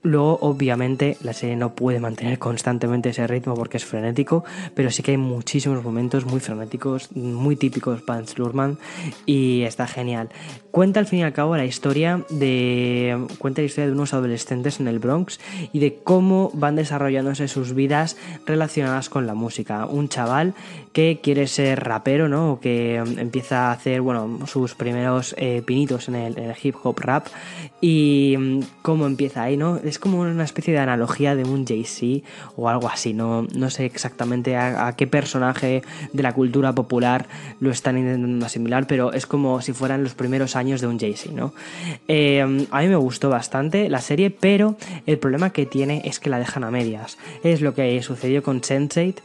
Luego, 0.04 0.40
obviamente, 0.42 1.18
la 1.22 1.34
serie 1.34 1.56
no 1.56 1.76
puede 1.76 2.00
mantener 2.00 2.40
constantemente 2.40 3.10
ese 3.10 3.28
ritmo 3.28 3.54
porque 3.54 3.78
es 3.78 3.86
frenético, 3.86 4.44
pero 4.74 4.90
sí 4.90 5.04
que 5.04 5.12
hay 5.12 5.18
muchísimos 5.18 5.84
momentos 5.84 6.26
muy 6.26 6.40
frenéticos, 6.40 7.12
muy 7.16 7.56
típicos 7.56 8.02
para 8.02 8.24
Lurman 8.36 8.78
y 9.26 9.62
está 9.62 9.88
genial. 9.88 10.30
Cuenta 10.72 11.00
al 11.00 11.06
fin 11.06 11.20
y 11.20 11.24
al 11.24 11.34
cabo 11.34 11.56
la 11.56 11.66
historia 11.66 12.26
de 12.30 13.28
cuenta 13.38 13.62
la 13.62 13.66
historia 13.66 13.88
de 13.88 13.94
unos 13.94 14.14
adolescentes 14.14 14.80
en 14.80 14.88
el 14.88 15.00
Bronx 15.00 15.40
y 15.74 15.80
de 15.80 16.00
cómo 16.04 16.50
van 16.54 16.76
desarrollándose 16.76 17.48
sus 17.48 17.74
vidas 17.74 18.18
relacionadas 18.46 19.10
con 19.10 19.28
la 19.28 19.34
música. 19.34 19.86
Un 19.86 20.10
chaval 20.10 20.54
que 20.94 21.20
quiere 21.22 21.48
ser 21.48 21.84
rapero, 21.84 22.28
¿no? 22.28 22.54
O 22.54 22.60
que 22.60 22.96
empieza 22.96 23.61
hacer, 23.70 24.02
bueno, 24.02 24.40
sus 24.48 24.74
primeros 24.74 25.36
eh, 25.38 25.62
pinitos 25.64 26.08
en 26.08 26.16
el, 26.16 26.56
hip 26.64 26.76
hop 26.82 27.00
rap 27.00 27.28
y 27.82 28.36
mm, 28.40 28.60
cómo 28.82 29.06
empieza 29.06 29.44
ahí, 29.44 29.58
¿no? 29.58 29.78
Es 29.78 30.00
como 30.00 30.22
una 30.22 30.44
especie 30.44 30.74
de 30.74 30.80
analogía 30.80 31.36
de 31.36 31.44
un 31.44 31.66
Jay-Z 31.68 32.26
o 32.56 32.70
algo 32.70 32.88
así, 32.88 33.14
no, 33.14 33.44
no 33.54 33.70
sé 33.70 33.86
exactamente 33.86 34.56
a, 34.56 34.96
qué 34.98 35.06
personaje 35.06 35.84
de 36.14 36.24
la 36.24 36.34
cultura 36.34 36.74
popular 36.74 37.28
lo 37.60 37.70
están 37.70 37.98
intentando 37.98 38.46
asimilar, 38.46 38.88
pero 38.88 39.14
es 39.14 39.26
como 39.26 39.62
si 39.62 39.74
fueran 39.74 40.04
los 40.04 40.16
primeros 40.16 40.56
años 40.56 40.82
de 40.82 40.88
un 40.88 41.00
Jay-Z, 41.00 41.34
¿no? 41.34 41.54
Eh, 42.08 42.42
a 42.72 42.82
mí 42.82 42.88
me 42.88 42.96
gustó 42.96 43.30
bastante 43.30 43.90
la 43.90 44.02
serie, 44.02 44.32
pero 44.32 44.78
el 45.06 45.18
problema 45.18 45.52
que 45.52 45.66
tiene 45.66 46.02
es 46.06 46.20
que 46.20 46.30
la 46.30 46.40
dejan 46.40 46.64
a 46.64 46.72
medias. 46.72 47.18
Es 47.44 47.62
lo 47.62 47.74
que 47.74 48.02
sucedió 48.02 48.42
con 48.42 48.62
Sense8, 48.62 49.16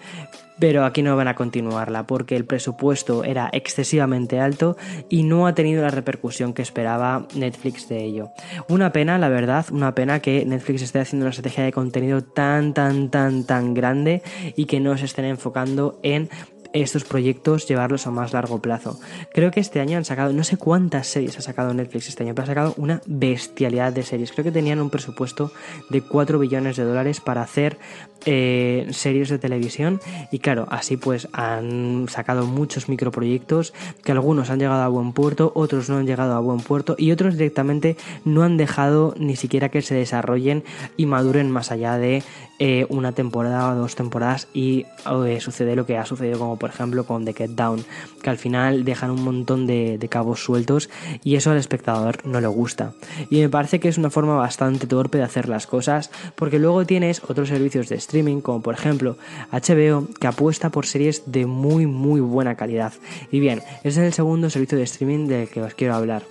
pero 0.59 0.85
aquí 0.85 1.03
no 1.03 1.17
van 1.17 1.29
a 1.29 1.35
continuarla 1.35 2.07
porque 2.07 2.37
el 2.37 2.45
presupuesto 2.45 3.25
era 3.25 3.49
excesivamente 3.53 4.41
alto 4.41 4.77
y 5.09 5.23
no 5.23 5.47
ha 5.47 5.55
tenido 5.55 5.83
la 5.83 5.91
repercusión 5.91 6.53
que 6.53 6.63
esperaba 6.63 7.27
Netflix 7.35 7.89
de 7.89 8.05
ello. 8.05 8.31
Una 8.69 8.93
pena, 8.93 9.19
la 9.19 9.29
verdad, 9.29 9.67
una 9.71 9.95
pena 9.95 10.21
que 10.21 10.45
Netflix 10.45 10.83
esté 10.83 11.01
haciendo 11.01 11.25
una 11.25 11.31
estrategia 11.31 11.65
de 11.65 11.73
contenido 11.73 12.23
tan, 12.23 12.75
tan, 12.75 13.11
tan, 13.11 13.45
tan 13.45 13.75
grande 13.75 14.23
y 14.57 14.67
que 14.67 14.81
no 14.81 14.97
se 14.97 15.05
estén 15.05 15.25
enfocando 15.25 15.99
en 16.03 16.29
estos 16.73 17.05
proyectos 17.05 17.69
llevarlos 17.69 18.07
a 18.07 18.11
más 18.11 18.33
largo 18.33 18.61
plazo. 18.61 18.99
Creo 19.33 19.51
que 19.51 19.61
este 19.61 19.81
año 19.81 19.99
han 19.99 20.05
sacado, 20.05 20.33
no 20.33 20.45
sé 20.45 20.57
cuántas 20.57 21.07
series 21.07 21.39
ha 21.39 21.43
sacado 21.43 21.73
Netflix 21.75 22.09
este 22.09 22.25
año, 22.25 22.35
pero 22.35 22.45
ha 22.45 22.47
sacado 22.47 22.75
una 22.77 23.01
bestialidad 23.07 23.93
de 23.93 24.03
series. 24.03 24.33
Creo 24.33 24.45
que 24.45 24.53
tenían 24.53 24.81
un 24.81 24.91
presupuesto 24.91 25.53
de 25.91 26.03
4 26.03 26.39
billones 26.39 26.77
de 26.77 26.85
dólares 26.85 27.21
para 27.21 27.43
hacer 27.43 27.79
eh, 28.25 28.89
series 28.91 29.29
de 29.29 29.39
televisión 29.39 30.01
y 30.33 30.41
claro, 30.41 30.67
así 30.71 30.97
pues 30.97 31.29
han 31.33 32.07
sacado 32.09 32.45
muchos 32.47 32.89
microproyectos 32.89 33.73
que 34.03 34.11
algunos 34.11 34.51
han 34.51 34.59
llegado 34.59 34.83
a 34.83 34.89
buen 34.89 35.13
puerto, 35.13 35.53
otros 35.55 35.89
no 35.89 35.99
han 35.99 36.07
llegado 36.07 36.35
a 36.35 36.41
buen 36.41 36.59
puerto 36.59 36.97
y 36.99 37.13
otros 37.13 37.37
directamente 37.37 37.97
no 38.25 38.43
han 38.43 38.57
dejado 38.57 39.15
ni 39.17 39.37
siquiera 39.37 39.69
que 39.69 39.83
se 39.83 39.95
desarrollen 39.95 40.65
y 40.97 41.07
maduren 41.07 41.51
más 41.51 41.71
allá 41.71 41.99
de 41.99 42.25
eh, 42.59 42.87
una 42.89 43.13
temporada 43.13 43.71
o 43.71 43.75
dos 43.75 43.97
temporadas 43.97 44.49
y 44.55 44.87
eh, 45.27 45.41
sucede 45.41 45.77
lo 45.77 45.85
que 45.85 45.99
ha 45.99 46.07
sucedido 46.07 46.39
como 46.39 46.59
por 46.59 46.71
ejemplo 46.71 47.05
con 47.05 47.25
The 47.27 47.35
Get 47.35 47.51
Down 47.51 47.85
que 48.23 48.31
al 48.31 48.39
final 48.39 48.85
dejan 48.85 49.11
un 49.11 49.23
montón 49.23 49.67
de, 49.67 49.99
de 49.99 50.09
cabos 50.09 50.43
sueltos 50.43 50.89
y 51.23 51.37
eso 51.37 51.51
al 51.51 51.59
espectador 51.59 52.27
no 52.27 52.41
le 52.41 52.47
gusta. 52.47 52.95
Y 53.29 53.41
me 53.41 53.51
parece 53.51 53.79
que 53.79 53.89
es 53.89 53.99
una 53.99 54.09
forma 54.09 54.37
bastante 54.37 54.87
torpe 54.87 55.19
de 55.19 55.25
hacer 55.25 55.49
las 55.49 55.67
cosas 55.67 56.11
porque 56.35 56.59
luego 56.59 56.87
tienes 56.87 57.23
otros 57.29 57.49
servicios 57.49 57.89
de 57.89 57.97
streaming 57.97 58.41
como 58.41 58.63
por 58.63 58.75
ejemplo 58.75 59.19
HBO 59.53 60.09
que 60.19 60.27
apuesta 60.27 60.71
por 60.71 60.87
series 60.87 61.31
de 61.31 61.45
muy 61.45 61.87
muy 61.87 62.21
buena 62.21 62.55
calidad. 62.55 62.95
Y 63.31 63.41
bien 63.41 63.61
ese 63.85 64.01
es 64.01 64.07
el 64.07 64.13
segundo 64.13 64.49
servicio 64.49 64.79
de 64.79 64.85
streaming 64.85 65.29
del 65.29 65.49
que 65.49 65.63
os 65.63 65.75
quiero 65.75 65.95
hablar 65.95 66.23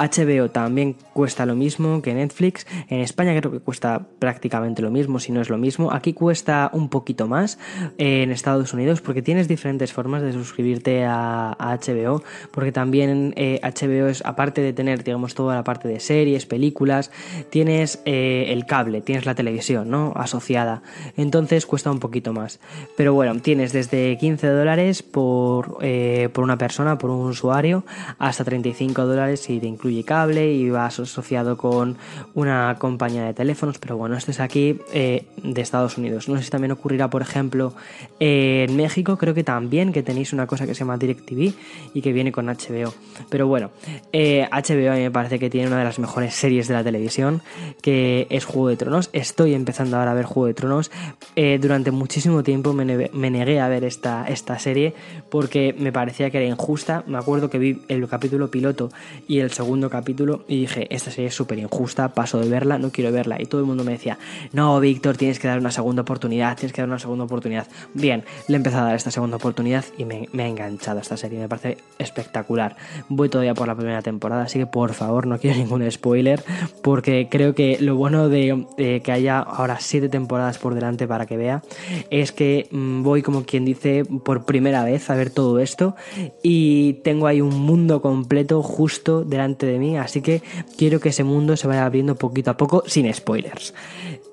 HBO 0.00 0.50
también 0.50 0.96
cuesta 1.12 1.44
lo 1.44 1.54
mismo 1.54 2.00
que 2.00 2.14
Netflix. 2.14 2.66
En 2.88 3.00
España 3.00 3.38
creo 3.38 3.52
que 3.52 3.60
cuesta 3.60 4.06
prácticamente 4.18 4.80
lo 4.82 4.90
mismo, 4.90 5.20
si 5.20 5.32
no 5.32 5.40
es 5.40 5.50
lo 5.50 5.58
mismo. 5.58 5.92
Aquí 5.92 6.14
cuesta 6.14 6.70
un 6.72 6.88
poquito 6.88 7.28
más 7.28 7.58
en 7.98 8.30
Estados 8.30 8.72
Unidos 8.72 9.00
porque 9.00 9.22
tienes 9.22 9.48
diferentes 9.48 9.92
formas 9.92 10.22
de 10.22 10.32
suscribirte 10.32 11.04
a, 11.04 11.56
HBO. 11.60 12.22
Porque 12.50 12.72
también 12.72 13.34
HBO 13.36 14.06
eh, 14.06 14.10
es, 14.10 14.24
aparte 14.24 14.60
de 14.62 14.72
tener, 14.72 15.04
digamos, 15.04 15.34
toda 15.34 15.54
la 15.54 15.64
parte 15.64 15.88
de 15.88 16.00
series, 16.00 16.46
películas, 16.46 17.10
tienes 17.50 18.00
eh, 18.04 18.46
el 18.48 18.66
cable, 18.66 19.02
tienes 19.02 19.26
la 19.26 19.34
televisión, 19.34 19.90
¿no? 19.90 20.12
Asociada. 20.16 20.82
Entonces 21.16 21.66
cuesta 21.66 21.90
un 21.90 22.00
poquito 22.00 22.32
más. 22.32 22.60
Pero 22.96 23.14
bueno, 23.14 23.40
tienes 23.40 23.72
desde 23.72 24.16
15 24.18 24.46
dólares 24.48 25.02
por, 25.02 25.78
eh, 25.82 26.28
por 26.32 26.44
una 26.44 26.58
persona, 26.58 26.98
por 26.98 27.10
un 27.10 27.26
usuario, 27.26 27.84
hasta 28.18 28.44
35 28.44 29.06
dólares 29.06 29.40
si 29.40 29.60
te 29.60 29.66
cable 30.04 30.52
y 30.52 30.70
vas 30.70 30.98
asociado 30.98 31.56
con 31.56 31.96
una 32.34 32.76
compañía 32.78 33.24
de 33.24 33.34
teléfonos, 33.34 33.78
pero 33.78 33.96
bueno, 33.96 34.16
este 34.16 34.30
es 34.30 34.40
aquí 34.40 34.78
eh, 34.92 35.26
de 35.42 35.60
Estados 35.60 35.98
Unidos. 35.98 36.28
No 36.28 36.36
sé 36.36 36.44
si 36.44 36.50
también 36.50 36.72
ocurrirá, 36.72 37.10
por 37.10 37.22
ejemplo, 37.22 37.74
en 38.18 38.74
México, 38.76 39.16
creo 39.16 39.34
que 39.34 39.44
también, 39.44 39.92
que 39.92 40.02
tenéis 40.02 40.32
una 40.32 40.46
cosa 40.46 40.66
que 40.66 40.74
se 40.74 40.80
llama 40.80 40.96
DirecTV 40.96 41.52
y 41.94 42.02
que 42.02 42.12
viene 42.12 42.32
con 42.32 42.46
HBO. 42.46 42.92
Pero 43.28 43.46
bueno, 43.46 43.70
eh, 44.12 44.48
HBO 44.50 44.92
a 44.92 44.94
mí 44.94 45.02
me 45.02 45.10
parece 45.10 45.38
que 45.38 45.50
tiene 45.50 45.68
una 45.68 45.78
de 45.78 45.84
las 45.84 45.98
mejores 45.98 46.34
series 46.34 46.68
de 46.68 46.74
la 46.74 46.84
televisión, 46.84 47.42
que 47.82 48.26
es 48.30 48.44
Juego 48.44 48.68
de 48.68 48.76
Tronos. 48.76 49.10
Estoy 49.12 49.54
empezando 49.54 49.96
ahora 49.96 50.12
a 50.12 50.14
ver 50.14 50.24
Juego 50.24 50.46
de 50.46 50.54
Tronos. 50.54 50.90
Eh, 51.36 51.58
durante 51.60 51.90
muchísimo 51.90 52.42
tiempo 52.42 52.72
me, 52.72 52.84
me, 52.84 53.30
negué 53.30 53.60
a 53.60 53.68
ver 53.68 53.84
esta, 53.84 54.26
esta 54.28 54.58
serie 54.58 54.94
porque 55.30 55.74
me 55.78 55.92
parecía 55.92 56.30
que 56.30 56.38
era 56.38 56.46
injusta. 56.46 57.04
Me 57.06 57.18
acuerdo 57.18 57.50
que 57.50 57.58
vi 57.58 57.82
el 57.88 58.06
capítulo 58.08 58.50
piloto 58.50 58.90
y 59.28 59.38
el 59.38 59.50
segundo 59.50 59.79
capítulo 59.88 60.44
y 60.48 60.60
dije, 60.60 60.86
esta 60.94 61.10
serie 61.10 61.28
es 61.28 61.34
súper 61.34 61.58
injusta, 61.58 62.12
paso 62.12 62.38
de 62.40 62.48
verla, 62.48 62.78
no 62.78 62.90
quiero 62.90 63.12
verla. 63.12 63.40
Y 63.40 63.46
todo 63.46 63.60
el 63.60 63.66
mundo 63.66 63.84
me 63.84 63.92
decía, 63.92 64.18
no, 64.52 64.78
Víctor, 64.80 65.16
tienes 65.16 65.38
que 65.38 65.48
dar 65.48 65.58
una 65.58 65.70
segunda 65.70 66.02
oportunidad, 66.02 66.56
tienes 66.56 66.72
que 66.72 66.82
dar 66.82 66.88
una 66.88 66.98
segunda 66.98 67.24
oportunidad. 67.24 67.66
Bien, 67.94 68.24
le 68.48 68.54
he 68.54 68.56
empezado 68.56 68.82
a 68.82 68.86
dar 68.88 68.96
esta 68.96 69.10
segunda 69.10 69.36
oportunidad 69.36 69.84
y 69.96 70.04
me, 70.04 70.28
ha 70.38 70.46
enganchado 70.46 71.00
esta 71.00 71.16
serie, 71.16 71.38
me 71.38 71.48
parece 71.48 71.78
espectacular. 71.98 72.76
Voy 73.08 73.28
todavía 73.28 73.54
por 73.54 73.68
la 73.68 73.76
primera 73.76 74.02
temporada, 74.02 74.42
así 74.42 74.58
que 74.58 74.66
por 74.66 74.92
favor 74.92 75.26
no 75.26 75.38
quiero 75.38 75.56
ningún 75.60 75.88
spoiler, 75.90 76.42
porque 76.82 77.28
creo 77.30 77.54
que 77.54 77.78
lo 77.80 77.96
bueno 77.96 78.28
de, 78.28 78.66
que 78.76 79.12
haya 79.12 79.38
ahora 79.38 79.78
siete 79.80 80.08
temporadas 80.08 80.58
por 80.58 80.74
delante 80.74 81.06
para 81.06 81.26
que 81.26 81.36
vea, 81.36 81.62
es 82.10 82.32
que 82.32 82.68
mm, 82.70 83.02
voy 83.02 83.22
como 83.22 83.44
quien 83.44 83.64
dice 83.64 84.04
por 84.24 84.44
primera 84.44 84.84
vez 84.84 85.08
a 85.10 85.14
ver 85.14 85.30
todo 85.30 85.60
esto 85.60 85.94
y 86.42 86.94
tengo 87.04 87.26
ahí 87.26 87.40
un 87.40 87.60
mundo 87.60 88.02
completo 88.02 88.62
justo 88.62 89.24
delante 89.24 89.59
de 89.66 89.78
mí, 89.78 89.96
así 89.96 90.20
que 90.22 90.42
quiero 90.76 91.00
que 91.00 91.10
ese 91.10 91.24
mundo 91.24 91.56
se 91.56 91.66
vaya 91.66 91.84
abriendo 91.84 92.14
poquito 92.16 92.50
a 92.50 92.56
poco 92.56 92.82
sin 92.86 93.12
spoilers. 93.12 93.74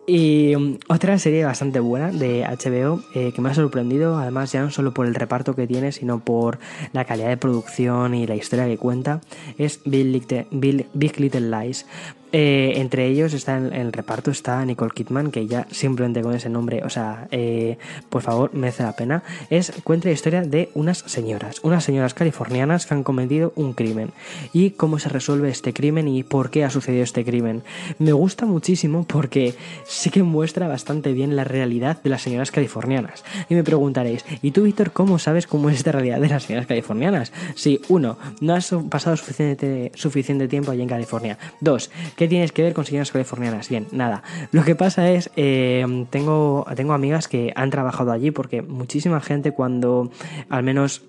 Y 0.09 0.55
mm, 0.55 0.77
otra 0.87 1.19
serie 1.19 1.43
bastante 1.43 1.81
buena 1.81 2.11
de 2.11 2.45
HBO 2.45 3.01
eh, 3.13 3.33
que 3.33 3.41
me 3.41 3.49
ha 3.49 3.53
sorprendido, 3.53 4.17
además 4.17 4.53
ya 4.53 4.61
no 4.61 4.71
solo 4.71 4.93
por 4.93 5.05
el 5.05 5.13
reparto 5.13 5.53
que 5.53 5.67
tiene, 5.67 5.91
sino 5.91 6.19
por 6.19 6.59
la 6.93 7.03
calidad 7.03 7.27
de 7.27 7.35
producción 7.35 8.15
y 8.15 8.25
la 8.25 8.35
historia 8.35 8.65
que 8.65 8.77
cuenta, 8.77 9.19
es 9.57 9.81
Big 9.83 11.19
Little 11.19 11.41
Lies. 11.41 11.85
Eh, 12.33 12.73
entre 12.75 13.07
ellos 13.07 13.33
está 13.33 13.57
en, 13.57 13.71
el 13.73 13.93
reparto 13.93 14.31
está 14.31 14.63
Nicole 14.65 14.91
Kidman, 14.93 15.31
que 15.31 15.47
ya 15.47 15.65
simplemente 15.71 16.21
con 16.21 16.33
ese 16.33 16.49
nombre, 16.49 16.83
o 16.83 16.89
sea, 16.89 17.27
eh, 17.31 17.77
por 18.09 18.21
favor, 18.21 18.53
merece 18.53 18.83
la 18.83 18.93
pena. 18.93 19.23
Es 19.49 19.71
cuenta 19.83 20.09
la 20.09 20.13
historia 20.13 20.41
de 20.41 20.69
unas 20.73 20.99
señoras, 20.99 21.59
unas 21.63 21.83
señoras 21.83 22.13
californianas 22.13 22.85
que 22.85 22.93
han 22.93 23.03
cometido 23.03 23.53
un 23.55 23.73
crimen 23.73 24.11
y 24.51 24.71
cómo 24.71 24.99
se 24.99 25.09
resuelve 25.09 25.49
este 25.49 25.73
crimen 25.73 26.07
y 26.07 26.23
por 26.23 26.49
qué 26.49 26.65
ha 26.65 26.69
sucedido 26.69 27.03
este 27.03 27.23
crimen. 27.23 27.63
Me 27.97 28.11
gusta 28.11 28.45
muchísimo 28.45 29.05
porque 29.05 29.55
sí 29.85 30.09
que 30.09 30.23
muestra 30.23 30.67
bastante 30.67 31.13
bien 31.13 31.35
la 31.35 31.45
realidad 31.45 32.01
de 32.01 32.09
las 32.09 32.21
señoras 32.21 32.51
californianas. 32.51 33.23
Y 33.49 33.55
me 33.55 33.63
preguntaréis, 33.63 34.25
¿y 34.41 34.51
tú, 34.51 34.63
Víctor, 34.63 34.91
cómo 34.91 35.17
sabes 35.19 35.47
cómo 35.47 35.69
es 35.69 35.77
esta 35.77 35.93
realidad 35.93 36.19
de 36.19 36.29
las 36.29 36.43
señoras 36.43 36.67
californianas? 36.67 37.31
Si, 37.55 37.79
uno, 37.87 38.17
no 38.41 38.53
has 38.53 38.73
pasado 38.89 39.15
suficiente, 39.15 39.91
suficiente 39.95 40.47
tiempo 40.47 40.71
allí 40.71 40.81
en 40.81 40.89
California. 40.89 41.37
Dos, 41.61 41.89
¿Qué 42.17 42.27
tienes 42.27 42.51
que 42.51 42.63
ver 42.63 42.73
con 42.73 42.83
señoras 42.83 43.11
californianas? 43.11 43.69
Bien, 43.69 43.85
nada. 43.91 44.23
Lo 44.51 44.63
que 44.63 44.73
pasa 44.73 45.11
es, 45.11 45.29
eh, 45.35 45.85
tengo, 46.09 46.65
tengo 46.75 46.93
amigas 46.93 47.27
que 47.27 47.53
han 47.55 47.69
trabajado 47.69 48.11
allí 48.11 48.31
porque 48.31 48.63
muchísima 48.63 49.21
gente 49.21 49.51
cuando 49.51 50.09
al 50.49 50.63
menos 50.63 51.03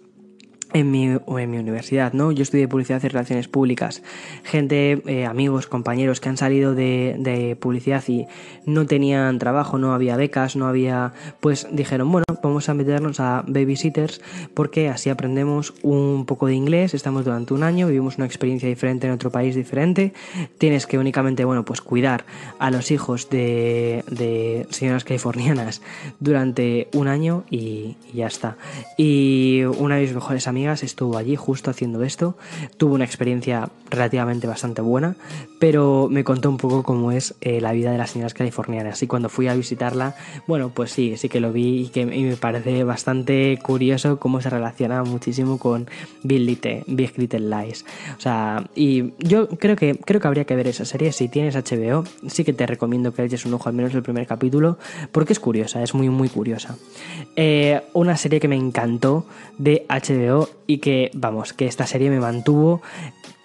en 0.73 0.91
mi, 0.91 1.05
en 1.07 1.51
mi 1.51 1.59
universidad, 1.59 2.13
¿no? 2.13 2.31
Yo 2.31 2.43
estudié 2.43 2.69
publicidad 2.69 3.03
y 3.03 3.09
relaciones 3.09 3.49
públicas. 3.49 4.03
Gente, 4.45 5.03
eh, 5.07 5.25
amigos, 5.25 5.67
compañeros 5.67 6.21
que 6.21 6.29
han 6.29 6.37
salido 6.37 6.75
de, 6.75 7.17
de, 7.19 7.57
publicidad 7.57 8.05
y 8.07 8.27
no 8.67 8.87
tenían 8.87 9.39
trabajo, 9.39 9.79
no 9.79 9.95
había 9.95 10.17
becas, 10.17 10.57
no 10.57 10.67
había... 10.67 11.13
Pues 11.41 11.67
dijeron, 11.71 12.13
bueno, 12.13 12.25
vamos 12.43 12.69
a 12.69 12.75
meternos 12.75 13.19
a 13.21 13.45
babysitters 13.47 14.21
porque 14.55 14.89
así 14.89 15.09
aprendemos 15.11 15.75
un 15.83 16.27
poco 16.27 16.47
de 16.47 16.55
inglés, 16.55 16.93
estamos 16.93 17.25
durante 17.25 17.55
un 17.55 17.63
año, 17.63 17.87
vivimos 17.87 18.17
una 18.19 18.27
experiencia 18.27 18.69
diferente 18.69 19.07
en 19.07 19.15
otro 19.15 19.31
país 19.31 19.55
diferente, 19.55 20.13
tienes 20.59 20.87
que 20.87 20.99
únicamente, 20.99 21.45
bueno, 21.45 21.65
pues 21.65 21.81
cuidar 21.81 22.25
a 22.59 22.71
los 22.71 22.91
hijos 22.91 23.31
de, 23.31 24.05
de 24.11 24.67
señoras 24.71 25.05
californianas 25.05 25.81
durante 26.21 26.89
un 26.93 27.09
año 27.09 27.45
y, 27.51 27.97
y 28.13 28.17
ya 28.17 28.27
está. 28.27 28.57
Y 28.97 29.63
una 29.79 29.97
de 29.97 30.03
mis 30.03 30.15
mejores 30.15 30.47
amigas 30.47 30.58
estuvo 30.67 31.17
allí 31.17 31.37
justo 31.37 31.71
haciendo 31.71 32.03
esto, 32.03 32.37
tuvo 32.77 32.95
una 32.95 33.05
experiencia 33.05 33.69
relativamente 33.91 34.47
bastante 34.47 34.83
buena, 34.83 35.17
pero 35.59 36.09
me 36.11 36.25
contó 36.25 36.51
un 36.51 36.57
poco 36.57 36.83
cómo 36.83 37.13
es 37.13 37.35
eh, 37.41 37.61
la 37.61 37.73
vida 37.73 37.91
de 37.91 37.99
las 37.99 38.11
señoras 38.11 38.35
californianas 38.35 39.03
y 39.03 39.07
cuando 39.07 39.29
fui 39.29 39.49
a 39.49 39.55
visitarla, 39.55 40.15
bueno, 40.47 40.71
pues 40.75 40.91
sí, 40.91 41.17
sí 41.17 41.29
que 41.29 41.41
lo 41.41 41.53
vi 41.53 41.83
y 41.83 41.89
que 41.89 42.07
me 42.07 42.37
parece 42.37 42.85
bastante 42.85 43.59
curioso 43.63 44.19
cómo 44.19 44.41
se 44.41 44.51
relaciona 44.51 45.03
muchísimo 45.05 45.59
con 45.59 45.89
Big 46.23 46.41
Little, 46.41 46.85
Big 46.87 47.17
Little 47.17 47.41
Lies. 47.49 47.85
O 48.17 48.21
sea, 48.21 48.69
y 48.75 49.15
yo 49.19 49.49
creo 49.49 49.77
que 49.77 49.97
creo 49.97 50.21
que 50.21 50.29
habría 50.29 50.45
que 50.45 50.57
ver 50.57 50.67
esa 50.67 50.85
serie 50.85 51.13
si 51.13 51.29
tienes 51.29 51.55
HBO, 51.55 52.05
sí 52.27 52.45
que 52.45 52.53
te 52.53 52.67
recomiendo 52.67 53.13
que 53.13 53.23
le 53.23 53.27
eches 53.27 53.47
un 53.47 53.55
ojo 53.55 53.69
al 53.69 53.75
menos 53.75 53.95
el 53.95 54.03
primer 54.03 54.27
capítulo 54.27 54.79
porque 55.13 55.33
es 55.33 55.41
curiosa, 55.41 55.83
es 55.83 55.95
muy 55.95 56.09
muy 56.09 56.29
curiosa. 56.29 56.77
Eh, 57.37 57.81
una 57.93 58.17
serie 58.17 58.41
que 58.41 58.49
me 58.49 58.57
encantó 58.57 59.27
de 59.59 59.87
HBO 59.89 60.48
y 60.67 60.79
que, 60.79 61.11
vamos, 61.15 61.53
que 61.53 61.67
esta 61.67 61.87
serie 61.87 62.11
me 62.11 62.21
mantuvo 62.21 62.83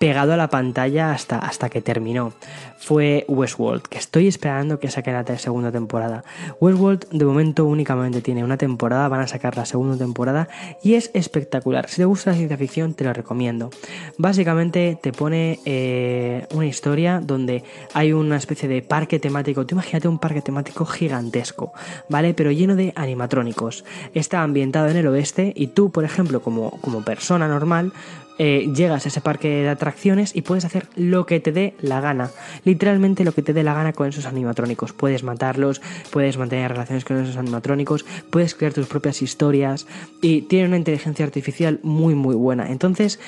pegado 0.04 0.34
a 0.34 0.38
la 0.38 0.50
pantalla 0.50 1.14
hasta, 1.14 1.40
hasta 1.40 1.70
que 1.70 1.82
terminó. 1.82 2.34
Fue 2.78 3.24
Westworld, 3.30 3.84
que 3.84 3.98
estoy 3.98 4.28
esperando 4.28 4.78
que 4.78 4.92
saquen 4.92 5.14
la 5.14 5.38
segunda 5.38 5.72
temporada. 5.72 6.26
Westworld 6.60 7.08
de 7.10 7.24
momento 7.24 7.64
únicamente 7.64 8.22
tiene 8.22 8.44
una 8.44 8.58
temporada, 8.58 9.08
van 9.08 9.22
a 9.22 9.28
sacar 9.28 9.56
la 9.56 9.64
segunda 9.64 9.96
temporada 9.96 10.50
y 10.84 10.96
es 10.96 11.10
espectacular. 11.14 11.88
Si 11.88 11.96
te 11.96 12.04
gusta 12.04 12.32
la 12.32 12.36
ciencia 12.36 12.58
ficción, 12.58 12.96
te 12.96 13.06
lo 13.06 13.14
recomiendo. 13.14 13.70
Básicamente 14.18 15.00
te 15.02 15.14
pone 15.14 15.62
eh, 15.64 16.48
una 16.54 16.66
historia 16.66 17.22
donde 17.24 17.64
hay 17.94 18.12
una 18.12 18.36
especie 18.36 18.68
de 18.68 18.82
parque 18.82 19.20
temático. 19.20 19.66
Tú 19.66 19.76
imagínate 19.76 20.10
un 20.10 20.20
parque 20.20 20.42
temático 20.42 20.86
gigantesco, 20.86 21.72
¿vale? 22.10 22.34
Pero 22.34 22.52
lleno 22.52 22.76
de 22.76 22.92
animatrónicos. 22.98 23.86
Está 24.14 24.42
ambientado 24.42 24.90
en 24.90 24.98
el 24.98 25.08
oeste 25.08 25.54
y 25.56 25.68
tú, 25.68 25.92
por 25.92 26.04
ejemplo, 26.04 26.42
como, 26.42 26.72
como 26.82 27.06
persona 27.06 27.48
normal, 27.48 27.94
eh, 28.38 28.72
llegas 28.74 29.06
a 29.06 29.10
ese 29.10 29.22
parque 29.22 29.48
de 29.48 29.70
atracciones 29.70 30.36
y 30.36 30.42
puedes 30.42 30.66
hacer 30.66 30.88
lo 30.96 31.26
que 31.26 31.40
te 31.40 31.52
dé 31.52 31.76
la 31.82 32.02
gana. 32.02 32.32
Literalmente 32.66 33.24
lo 33.24 33.32
que 33.32 33.42
te 33.42 33.54
dé 33.54 33.64
la 33.64 33.74
gana 33.74 33.94
con 33.94 34.08
esos 34.08 34.26
animatrónicos. 34.26 34.94
Puedes 34.94 35.24
matarlos, 35.24 35.82
puedes 36.12 36.38
mantener 36.38 36.72
relaciones 36.72 37.06
con 37.06 37.22
esos 37.22 37.38
animatrónicos, 37.38 38.06
puedes 38.30 38.56
crear 38.56 38.74
tus 38.74 38.88
propias 38.88 39.22
historias 39.22 39.88
y 40.22 40.44
tiene 40.44 40.68
una 40.68 40.78
inteligencia 40.78 41.26
artificial 41.26 41.80
muy 41.84 42.16
muy 42.16 42.36
buena. 42.36 42.72
Entonces 42.72 43.20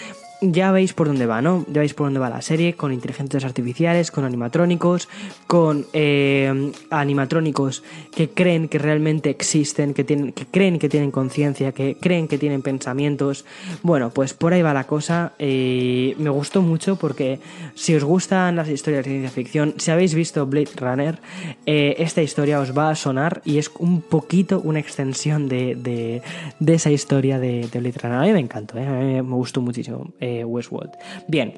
ya 0.42 0.72
veis 0.72 0.94
por 0.94 1.08
dónde 1.08 1.26
va, 1.26 1.42
¿no? 1.42 1.66
Ya 1.72 1.80
veis 1.80 1.94
por 1.94 2.08
dónde 2.08 2.20
va 2.20 2.30
la 2.30 2.42
serie, 2.42 2.74
con 2.74 2.94
inteligencias 2.94 3.44
artificiales, 3.44 4.12
con 4.12 4.26
animatrónicos, 4.26 5.08
con 5.48 5.86
eh, 5.94 6.72
animatrónicos 6.90 7.84
que 8.16 8.30
creen 8.30 8.68
que 8.68 8.78
realmente 8.80 9.30
existen, 9.30 9.94
que, 9.94 10.04
tienen, 10.04 10.34
que 10.34 10.46
creen 10.46 10.80
que 10.80 10.90
tienen 10.90 11.12
conciencia, 11.12 11.72
que 11.72 11.98
creen 12.00 12.28
que 12.28 12.38
tienen 12.38 12.62
pensamientos. 12.62 13.46
Bueno, 13.84 14.10
pues 14.10 14.34
por 14.34 14.54
ahí 14.54 14.62
va 14.62 14.74
la 14.74 14.86
cosa. 14.86 15.34
y 15.40 16.16
me 16.18 16.30
gustó 16.30 16.62
mucho 16.62 16.96
porque 16.96 17.40
si 17.76 17.96
os 17.96 18.04
gustan 18.04 18.56
las 18.56 18.70
historias 18.70 19.06
de 19.06 19.12
ciencia 19.12 19.30
ficción, 19.30 19.74
si 19.78 19.92
habéis 19.92 20.14
visto 20.14 20.46
Blade 20.46 20.72
Runner, 20.78 21.20
eh, 21.66 21.96
esta 22.00 22.22
historia 22.22 22.60
os 22.60 22.78
va 22.78 22.90
a 22.90 22.96
sonar 22.96 23.42
y 23.46 23.58
es 23.58 23.72
un 23.80 24.02
poquito 24.02 24.60
una 24.62 24.80
extensión 24.80 25.48
de, 25.48 25.76
de, 25.76 26.22
de 26.60 26.74
esa 26.74 26.92
historia 26.92 27.40
de, 27.40 27.68
de, 27.68 27.80
Blade 27.80 28.00
Runner. 28.02 28.18
A 28.18 28.22
mí 28.24 28.32
me 28.34 28.40
encantó, 28.40 28.78
¿eh? 28.78 29.22
me 29.22 29.36
gustó 29.36 29.62
muchísimo. 29.62 30.14
Eh, 30.26 30.44
Westworld. 30.44 30.98
Bien, 31.28 31.54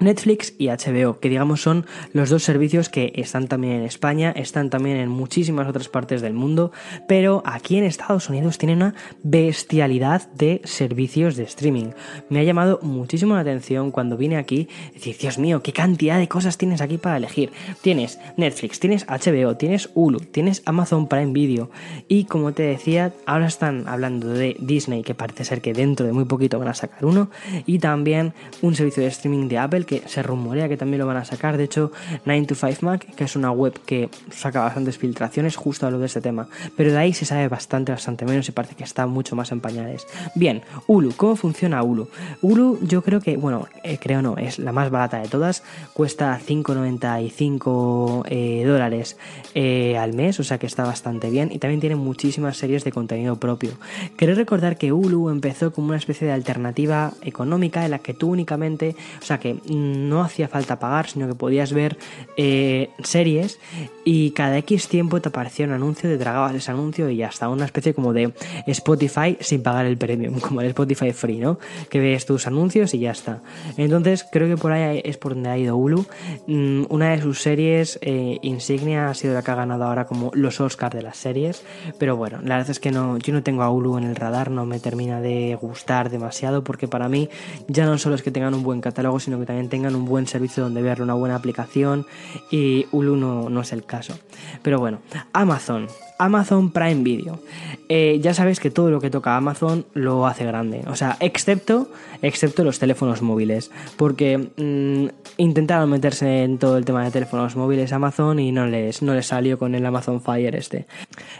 Netflix 0.00 0.54
y 0.58 0.68
HBO, 0.68 1.20
que 1.20 1.28
digamos 1.28 1.62
son 1.62 1.86
los 2.12 2.30
dos 2.30 2.42
servicios 2.42 2.88
que 2.88 3.12
están 3.16 3.48
también 3.48 3.74
en 3.74 3.82
España, 3.82 4.32
están 4.36 4.70
también 4.70 4.96
en 4.96 5.08
muchísimas 5.08 5.68
otras 5.68 5.88
partes 5.88 6.22
del 6.22 6.32
mundo, 6.32 6.72
pero 7.08 7.42
aquí 7.44 7.76
en 7.76 7.84
Estados 7.84 8.28
Unidos 8.28 8.58
tienen 8.58 8.78
una 8.78 8.94
bestialidad 9.22 10.30
de 10.32 10.60
servicios 10.64 11.36
de 11.36 11.44
streaming. 11.44 11.90
Me 12.28 12.40
ha 12.40 12.44
llamado 12.44 12.78
muchísimo 12.82 13.34
la 13.34 13.40
atención 13.40 13.90
cuando 13.90 14.16
vine 14.16 14.36
aquí, 14.36 14.68
decir, 14.94 15.16
Dios 15.18 15.38
mío, 15.38 15.62
qué 15.62 15.72
cantidad 15.72 16.18
de 16.18 16.28
cosas 16.28 16.58
tienes 16.58 16.80
aquí 16.80 16.98
para 16.98 17.16
elegir. 17.16 17.52
Tienes 17.82 18.18
Netflix, 18.36 18.80
tienes 18.80 19.06
HBO, 19.06 19.56
tienes 19.56 19.90
Hulu, 19.94 20.20
tienes 20.20 20.62
Amazon 20.64 21.08
Prime 21.08 21.32
Video 21.32 21.70
y 22.08 22.24
como 22.24 22.52
te 22.52 22.62
decía, 22.62 23.12
ahora 23.26 23.46
están 23.46 23.88
hablando 23.88 24.28
de 24.28 24.56
Disney, 24.58 25.02
que 25.02 25.14
parece 25.14 25.44
ser 25.44 25.60
que 25.60 25.72
dentro 25.72 26.06
de 26.06 26.12
muy 26.12 26.24
poquito 26.24 26.58
van 26.58 26.68
a 26.68 26.74
sacar 26.74 27.04
uno, 27.04 27.30
y 27.66 27.78
también 27.78 28.32
un 28.62 28.74
servicio 28.74 29.02
de 29.02 29.08
streaming 29.08 29.48
de 29.48 29.58
Apple 29.58 29.75
que 29.84 30.02
se 30.06 30.22
rumorea 30.22 30.68
que 30.68 30.76
también 30.76 31.00
lo 31.00 31.06
van 31.06 31.18
a 31.18 31.24
sacar. 31.24 31.56
De 31.56 31.64
hecho, 31.64 31.92
9 32.24 32.46
to 32.46 32.54
5 32.54 32.78
Mac, 32.80 33.14
que 33.14 33.24
es 33.24 33.36
una 33.36 33.50
web 33.50 33.78
que 33.84 34.08
saca 34.30 34.62
bastantes 34.62 34.96
filtraciones, 34.96 35.56
justo 35.56 35.86
a 35.86 35.90
lo 35.90 35.98
de 35.98 36.06
este 36.06 36.20
tema. 36.20 36.48
Pero 36.76 36.92
de 36.92 36.98
ahí 36.98 37.12
se 37.12 37.24
sabe 37.24 37.48
bastante, 37.48 37.92
bastante 37.92 38.24
menos 38.24 38.48
y 38.48 38.52
parece 38.52 38.74
que 38.74 38.84
está 38.84 39.06
mucho 39.06 39.36
más 39.36 39.52
en 39.52 39.60
pañales. 39.60 40.06
Bien, 40.34 40.62
Hulu, 40.86 41.12
¿cómo 41.16 41.36
funciona 41.36 41.82
Hulu? 41.82 42.08
Hulu, 42.40 42.78
yo 42.82 43.02
creo 43.02 43.20
que, 43.20 43.36
bueno, 43.36 43.68
eh, 43.82 43.98
creo 44.00 44.22
no, 44.22 44.36
es 44.36 44.58
la 44.58 44.72
más 44.72 44.90
barata 44.90 45.18
de 45.18 45.28
todas. 45.28 45.62
Cuesta 45.92 46.40
5,95 46.46 48.24
eh, 48.28 48.64
dólares 48.64 49.16
eh, 49.54 49.96
al 49.98 50.14
mes, 50.14 50.40
o 50.40 50.44
sea 50.44 50.58
que 50.58 50.66
está 50.66 50.84
bastante 50.84 51.30
bien. 51.30 51.50
Y 51.52 51.58
también 51.58 51.80
tiene 51.80 51.96
muchísimas 51.96 52.56
series 52.56 52.84
de 52.84 52.92
contenido 52.92 53.36
propio. 53.36 53.72
Quiero 54.16 54.34
recordar 54.34 54.78
que 54.78 54.92
Hulu 54.92 55.30
empezó 55.30 55.72
como 55.72 55.88
una 55.88 55.96
especie 55.96 56.26
de 56.26 56.32
alternativa 56.32 57.12
económica 57.22 57.84
en 57.84 57.90
la 57.90 57.98
que 57.98 58.14
tú 58.14 58.30
únicamente, 58.30 58.96
o 59.20 59.24
sea 59.24 59.38
que 59.38 59.56
no 59.68 60.22
hacía 60.22 60.48
falta 60.48 60.78
pagar, 60.78 61.08
sino 61.08 61.28
que 61.28 61.34
podías 61.34 61.72
ver 61.72 61.96
eh, 62.36 62.90
series 63.02 63.58
y 64.04 64.30
cada 64.30 64.58
X 64.58 64.88
tiempo 64.88 65.20
te 65.20 65.28
aparecía 65.28 65.66
un 65.66 65.72
anuncio, 65.72 66.08
te 66.08 66.18
tragabas 66.18 66.54
ese 66.54 66.70
anuncio 66.70 67.10
y 67.10 67.22
hasta 67.22 67.48
una 67.48 67.64
especie 67.64 67.94
como 67.94 68.12
de 68.12 68.32
Spotify 68.66 69.36
sin 69.40 69.62
pagar 69.62 69.86
el 69.86 69.96
premium, 69.96 70.40
como 70.40 70.60
el 70.60 70.68
Spotify 70.68 71.12
Free, 71.12 71.38
¿no? 71.38 71.58
Que 71.90 72.00
ves 72.00 72.26
tus 72.26 72.46
anuncios 72.46 72.94
y 72.94 73.00
ya 73.00 73.12
está. 73.12 73.42
Entonces 73.76 74.26
creo 74.30 74.48
que 74.48 74.60
por 74.60 74.72
ahí 74.72 75.00
es 75.04 75.16
por 75.16 75.34
donde 75.34 75.50
ha 75.50 75.58
ido 75.58 75.76
Hulu. 75.76 76.06
Mm, 76.46 76.84
una 76.88 77.10
de 77.10 77.22
sus 77.22 77.42
series 77.42 77.98
eh, 78.02 78.38
insignia 78.42 79.08
ha 79.08 79.14
sido 79.14 79.34
la 79.34 79.42
que 79.42 79.50
ha 79.50 79.54
ganado 79.54 79.84
ahora 79.84 80.06
como 80.06 80.30
los 80.34 80.60
Oscars 80.60 80.94
de 80.94 81.02
las 81.02 81.16
series, 81.16 81.62
pero 81.98 82.16
bueno, 82.16 82.38
la 82.42 82.56
verdad 82.56 82.70
es 82.70 82.80
que 82.80 82.90
no, 82.90 83.18
yo 83.18 83.32
no 83.32 83.42
tengo 83.42 83.62
a 83.62 83.70
Hulu 83.70 83.98
en 83.98 84.04
el 84.04 84.16
radar, 84.16 84.50
no 84.50 84.66
me 84.66 84.78
termina 84.78 85.20
de 85.20 85.58
gustar 85.60 86.10
demasiado 86.10 86.62
porque 86.62 86.88
para 86.88 87.08
mí 87.08 87.28
ya 87.68 87.86
no 87.86 87.98
solo 87.98 88.14
es 88.14 88.22
que 88.22 88.30
tengan 88.30 88.54
un 88.54 88.62
buen 88.62 88.80
catálogo, 88.80 89.18
sino 89.20 89.38
que 89.38 89.46
también 89.46 89.55
tengan 89.68 89.96
un 89.96 90.04
buen 90.04 90.26
servicio 90.26 90.62
donde 90.62 90.82
verlo, 90.82 91.04
una 91.04 91.14
buena 91.14 91.36
aplicación 91.36 92.06
y 92.50 92.86
Hulu 92.92 93.16
no, 93.16 93.50
no 93.50 93.60
es 93.60 93.72
el 93.72 93.84
caso. 93.84 94.18
Pero 94.62 94.78
bueno, 94.78 95.00
Amazon. 95.32 95.88
Amazon 96.18 96.70
Prime 96.70 97.02
Video. 97.02 97.40
Eh, 97.88 98.18
ya 98.22 98.32
sabes 98.32 98.58
que 98.58 98.70
todo 98.70 98.90
lo 98.90 99.00
que 99.00 99.10
toca 99.10 99.36
Amazon 99.36 99.84
lo 99.92 100.26
hace 100.26 100.44
grande. 100.46 100.82
O 100.86 100.96
sea, 100.96 101.16
excepto, 101.20 101.88
excepto 102.22 102.64
los 102.64 102.78
teléfonos 102.78 103.20
móviles. 103.20 103.70
Porque 103.96 104.38
mmm, 104.38 105.08
intentaron 105.36 105.90
meterse 105.90 106.42
en 106.42 106.58
todo 106.58 106.78
el 106.78 106.84
tema 106.84 107.04
de 107.04 107.10
teléfonos 107.10 107.54
móviles 107.56 107.92
Amazon 107.92 108.38
y 108.38 108.50
no 108.50 108.66
les, 108.66 109.02
no 109.02 109.14
les 109.14 109.26
salió 109.26 109.58
con 109.58 109.74
el 109.74 109.84
Amazon 109.84 110.22
Fire 110.22 110.56
este. 110.56 110.86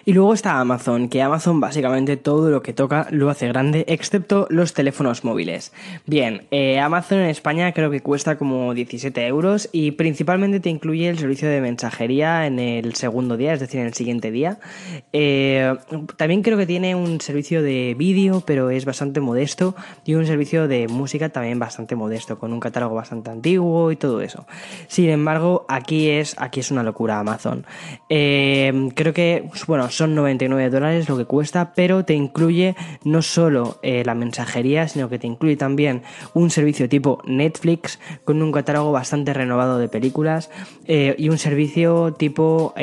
Y 0.04 0.12
luego 0.12 0.34
está 0.34 0.60
Amazon, 0.60 1.08
que 1.08 1.22
Amazon 1.22 1.58
básicamente 1.58 2.16
todo 2.16 2.50
lo 2.50 2.62
que 2.62 2.72
toca 2.72 3.08
lo 3.10 3.30
hace 3.30 3.48
grande, 3.48 3.84
excepto 3.88 4.46
los 4.50 4.74
teléfonos 4.74 5.24
móviles. 5.24 5.72
Bien, 6.06 6.42
eh, 6.50 6.78
Amazon 6.80 7.20
en 7.20 7.30
España 7.30 7.72
creo 7.72 7.90
que 7.90 8.00
cuesta 8.06 8.38
como 8.38 8.72
17 8.72 9.26
euros 9.26 9.68
y 9.72 9.90
principalmente 9.90 10.60
te 10.60 10.70
incluye 10.70 11.08
el 11.08 11.18
servicio 11.18 11.48
de 11.48 11.60
mensajería 11.60 12.46
en 12.46 12.60
el 12.60 12.94
segundo 12.94 13.36
día, 13.36 13.52
es 13.52 13.58
decir, 13.58 13.80
en 13.80 13.86
el 13.86 13.94
siguiente 13.94 14.30
día. 14.30 14.60
Eh, 15.12 15.74
también 16.16 16.44
creo 16.44 16.56
que 16.56 16.66
tiene 16.66 16.94
un 16.94 17.20
servicio 17.20 17.64
de 17.64 17.96
vídeo, 17.98 18.44
pero 18.46 18.70
es 18.70 18.84
bastante 18.84 19.18
modesto, 19.18 19.74
y 20.04 20.14
un 20.14 20.24
servicio 20.24 20.68
de 20.68 20.86
música 20.86 21.30
también 21.30 21.58
bastante 21.58 21.96
modesto, 21.96 22.38
con 22.38 22.52
un 22.52 22.60
catálogo 22.60 22.94
bastante 22.94 23.30
antiguo 23.30 23.90
y 23.90 23.96
todo 23.96 24.20
eso. 24.20 24.46
Sin 24.86 25.10
embargo, 25.10 25.66
aquí 25.68 26.08
es, 26.08 26.36
aquí 26.38 26.60
es 26.60 26.70
una 26.70 26.84
locura 26.84 27.18
Amazon. 27.18 27.66
Eh, 28.08 28.88
creo 28.94 29.14
que, 29.14 29.50
bueno, 29.66 29.90
son 29.90 30.14
99 30.14 30.70
dólares 30.70 31.08
lo 31.08 31.16
que 31.16 31.24
cuesta, 31.24 31.72
pero 31.74 32.04
te 32.04 32.14
incluye 32.14 32.76
no 33.02 33.20
solo 33.20 33.80
eh, 33.82 34.04
la 34.06 34.14
mensajería, 34.14 34.86
sino 34.86 35.08
que 35.08 35.18
te 35.18 35.26
incluye 35.26 35.56
también 35.56 36.02
un 36.34 36.50
servicio 36.50 36.88
tipo 36.88 37.20
Netflix, 37.24 37.85
con 38.24 38.42
un 38.42 38.52
catálogo 38.52 38.92
bastante 38.92 39.32
renovado 39.32 39.78
de 39.78 39.88
películas, 39.88 40.50
y 40.86 41.28
un 41.28 41.38
servicio 41.38 42.14
tipo 42.14 42.74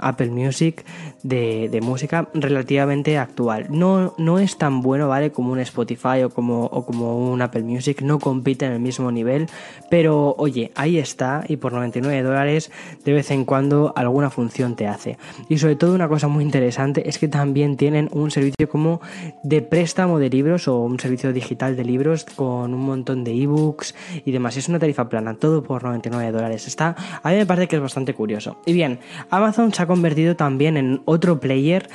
Apple 0.00 0.30
Music 0.30 0.84
de, 1.24 1.80
música 1.82 2.28
relativamente 2.34 3.18
actual. 3.18 3.66
No, 3.70 4.14
no 4.18 4.38
es 4.38 4.56
tan 4.56 4.80
bueno, 4.80 5.08
¿vale? 5.08 5.32
Como 5.32 5.52
un 5.52 5.58
Spotify 5.58 6.22
o 6.24 6.30
como, 6.30 6.66
o 6.66 6.86
como 6.86 7.30
un 7.32 7.42
Apple 7.42 7.62
Music, 7.62 8.02
no 8.02 8.18
compite 8.18 8.66
en 8.66 8.72
el 8.72 8.80
mismo 8.80 9.10
nivel, 9.10 9.48
pero 9.90 10.34
oye, 10.38 10.70
ahí 10.76 10.98
está 10.98 11.44
y 11.48 11.56
por 11.56 11.72
99 11.72 12.22
dólares 12.22 12.70
de 13.04 13.12
vez 13.12 13.30
en 13.30 13.44
cuando 13.44 13.92
alguna 13.96 14.30
función 14.30 14.76
te 14.76 14.86
hace. 14.86 15.18
Y 15.48 15.58
sobre 15.58 15.76
todo 15.76 15.94
una 15.94 16.08
cosa 16.08 16.28
muy 16.28 16.44
interesante 16.44 17.08
es 17.08 17.18
que 17.18 17.28
también 17.28 17.76
tienen 17.76 18.08
un 18.12 18.30
servicio 18.30 18.68
como 18.68 19.00
de 19.42 19.62
préstamo 19.62 20.18
de 20.18 20.30
libros 20.30 20.68
o 20.68 20.78
un 20.80 21.00
servicio 21.00 21.32
digital 21.32 21.74
de 21.76 21.84
libros 21.84 22.24
con 22.24 22.74
un 22.74 22.80
montón 22.80 23.24
de 23.24 23.32
ebooks 23.32 23.94
y 24.24 24.30
demás. 24.30 24.56
Es 24.56 24.68
una 24.68 24.78
tarifa 24.78 25.08
plana, 25.08 25.34
todo 25.34 25.62
por 25.62 25.84
99 25.84 26.32
dólares. 26.32 26.66
Está, 26.66 26.94
a 27.22 27.30
mí 27.30 27.36
me 27.36 27.46
parece 27.46 27.68
que 27.68 27.76
es 27.76 27.82
bastante 27.82 28.14
curioso. 28.14 28.58
Y 28.66 28.74
bien, 28.74 29.00
Amazon 29.30 29.72
se 29.72 29.82
ha 29.82 29.86
convertido 29.86 30.36
también 30.36 30.76
en 30.76 31.02
otro 31.06 31.13
player 31.40 31.88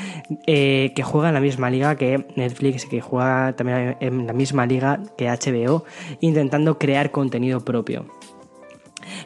eh, 0.48 0.92
que 0.96 1.04
juega 1.04 1.30
en 1.30 1.34
la 1.34 1.42
misma 1.42 1.70
liga 1.70 1.96
que 1.96 2.26
Netflix, 2.36 2.86
que 2.86 3.02
juega 3.02 3.54
también 3.56 3.98
en 4.00 4.28
la 4.28 4.34
misma 4.34 4.66
liga 4.66 5.00
que 5.18 5.30
HBO, 5.30 5.84
intentando 6.20 6.78
crear 6.78 7.12
contenido 7.12 7.62
propio. 7.62 8.06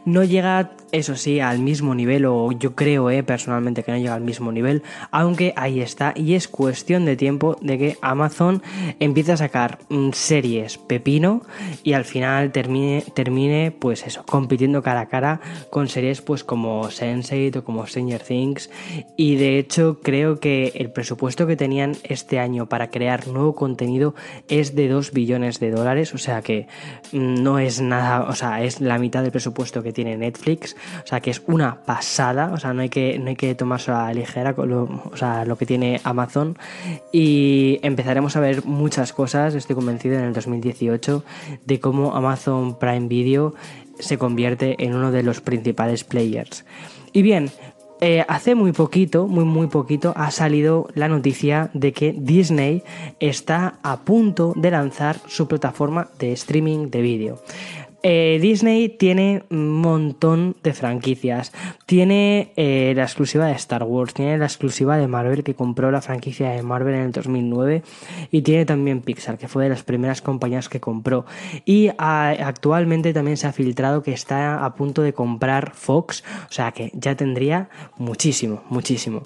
No 0.05 0.23
llega 0.23 0.71
eso 0.93 1.15
sí, 1.15 1.39
al 1.39 1.57
mismo 1.57 1.95
nivel, 1.95 2.25
o 2.27 2.51
yo 2.51 2.75
creo 2.75 3.09
eh, 3.09 3.23
personalmente 3.23 3.83
que 3.83 3.91
no 3.91 3.97
llega 3.97 4.13
al 4.13 4.21
mismo 4.21 4.51
nivel, 4.51 4.83
aunque 5.09 5.51
ahí 5.57 5.81
está, 5.81 6.13
y 6.15 6.35
es 6.35 6.47
cuestión 6.47 7.03
de 7.05 7.15
tiempo 7.15 7.57
de 7.61 7.79
que 7.79 7.97
Amazon 8.01 8.61
empiece 8.99 9.31
a 9.31 9.37
sacar 9.37 9.79
mm, 9.89 10.11
series 10.11 10.77
pepino 10.77 11.41
y 11.83 11.93
al 11.93 12.05
final 12.05 12.51
termine, 12.51 13.03
termine 13.15 13.71
pues 13.71 14.05
eso, 14.05 14.23
compitiendo 14.23 14.83
cara 14.83 15.01
a 15.01 15.07
cara 15.07 15.41
con 15.71 15.87
series 15.87 16.21
pues 16.21 16.43
como 16.43 16.83
Sense8 16.83 17.57
o 17.57 17.63
como 17.63 17.87
Stranger 17.87 18.21
Things, 18.21 18.69
y 19.17 19.35
de 19.35 19.57
hecho 19.57 19.99
creo 19.99 20.39
que 20.39 20.73
el 20.75 20.91
presupuesto 20.91 21.47
que 21.47 21.55
tenían 21.55 21.93
este 22.03 22.37
año 22.37 22.69
para 22.69 22.91
crear 22.91 23.27
nuevo 23.27 23.55
contenido 23.55 24.13
es 24.47 24.75
de 24.75 24.89
2 24.89 25.11
billones 25.11 25.59
de 25.59 25.71
dólares, 25.71 26.13
o 26.13 26.19
sea 26.19 26.43
que 26.43 26.67
mm, 27.11 27.41
no 27.41 27.57
es 27.57 27.81
nada, 27.81 28.29
o 28.29 28.35
sea, 28.35 28.61
es 28.61 28.79
la 28.79 28.99
mitad 28.99 29.23
del 29.23 29.31
presupuesto 29.31 29.81
que 29.81 29.91
tiene 29.91 30.17
Netflix, 30.17 30.75
o 31.03 31.07
sea 31.07 31.19
que 31.19 31.31
es 31.31 31.41
una 31.47 31.83
pasada, 31.83 32.51
o 32.53 32.57
sea, 32.57 32.73
no 32.73 32.81
hay 32.81 32.89
que, 32.89 33.19
no 33.19 33.29
hay 33.29 33.35
que 33.35 33.55
tomarse 33.55 33.91
a 33.91 34.13
ligera 34.13 34.53
con 34.53 34.69
lo, 34.69 34.83
o 35.11 35.17
sea, 35.17 35.45
lo 35.45 35.57
que 35.57 35.65
tiene 35.65 36.01
Amazon 36.03 36.57
y 37.11 37.79
empezaremos 37.83 38.35
a 38.35 38.39
ver 38.39 38.65
muchas 38.65 39.13
cosas, 39.13 39.55
estoy 39.55 39.75
convencido 39.75 40.17
en 40.17 40.25
el 40.25 40.33
2018, 40.33 41.23
de 41.65 41.79
cómo 41.79 42.15
Amazon 42.15 42.77
Prime 42.79 43.07
Video 43.07 43.53
se 43.99 44.17
convierte 44.17 44.83
en 44.83 44.95
uno 44.95 45.11
de 45.11 45.23
los 45.23 45.41
principales 45.41 46.03
players. 46.03 46.65
Y 47.11 47.21
bien, 47.21 47.51
eh, 48.05 48.25
hace 48.27 48.53
muy 48.53 48.73
poquito, 48.73 49.27
muy 49.27 49.45
muy 49.45 49.67
poquito, 49.67 50.13
ha 50.17 50.29
salido 50.29 50.89
la 50.93 51.07
noticia 51.07 51.69
de 51.73 51.93
que 51.93 52.11
Disney 52.11 52.83
está 53.21 53.79
a 53.81 54.01
punto 54.01 54.51
de 54.57 54.71
lanzar 54.71 55.21
su 55.27 55.47
plataforma 55.47 56.09
de 56.19 56.33
streaming 56.33 56.89
de 56.89 57.01
vídeo. 57.01 57.39
Eh, 58.05 58.37
Disney 58.41 58.89
tiene 58.89 59.43
un 59.49 59.71
montón 59.71 60.57
de 60.61 60.73
franquicias. 60.73 61.53
Tiene 61.85 62.51
eh, 62.57 62.91
la 62.95 63.03
exclusiva 63.03 63.45
de 63.47 63.53
Star 63.53 63.83
Wars, 63.83 64.13
tiene 64.13 64.37
la 64.37 64.45
exclusiva 64.45 64.97
de 64.97 65.07
Marvel 65.07 65.43
que 65.45 65.55
compró 65.55 65.89
la 65.89 66.01
franquicia 66.01 66.49
de 66.49 66.61
Marvel 66.63 66.95
en 66.95 67.01
el 67.01 67.11
2009 67.13 67.81
y 68.29 68.41
tiene 68.41 68.65
también 68.65 69.01
Pixar 69.01 69.37
que 69.37 69.47
fue 69.47 69.63
de 69.63 69.69
las 69.69 69.83
primeras 69.83 70.21
compañías 70.21 70.67
que 70.67 70.81
compró. 70.81 71.25
Y 71.63 71.91
ah, 71.97 72.35
actualmente 72.43 73.13
también 73.13 73.37
se 73.37 73.47
ha 73.47 73.53
filtrado 73.53 74.03
que 74.03 74.11
está 74.11 74.65
a 74.65 74.75
punto 74.75 75.01
de 75.01 75.13
comprar 75.13 75.71
Fox, 75.73 76.25
o 76.49 76.51
sea 76.51 76.73
que 76.73 76.91
ya 76.93 77.15
tendría 77.15 77.69
muchísimo, 77.97 78.63
muchísimo. 78.69 79.23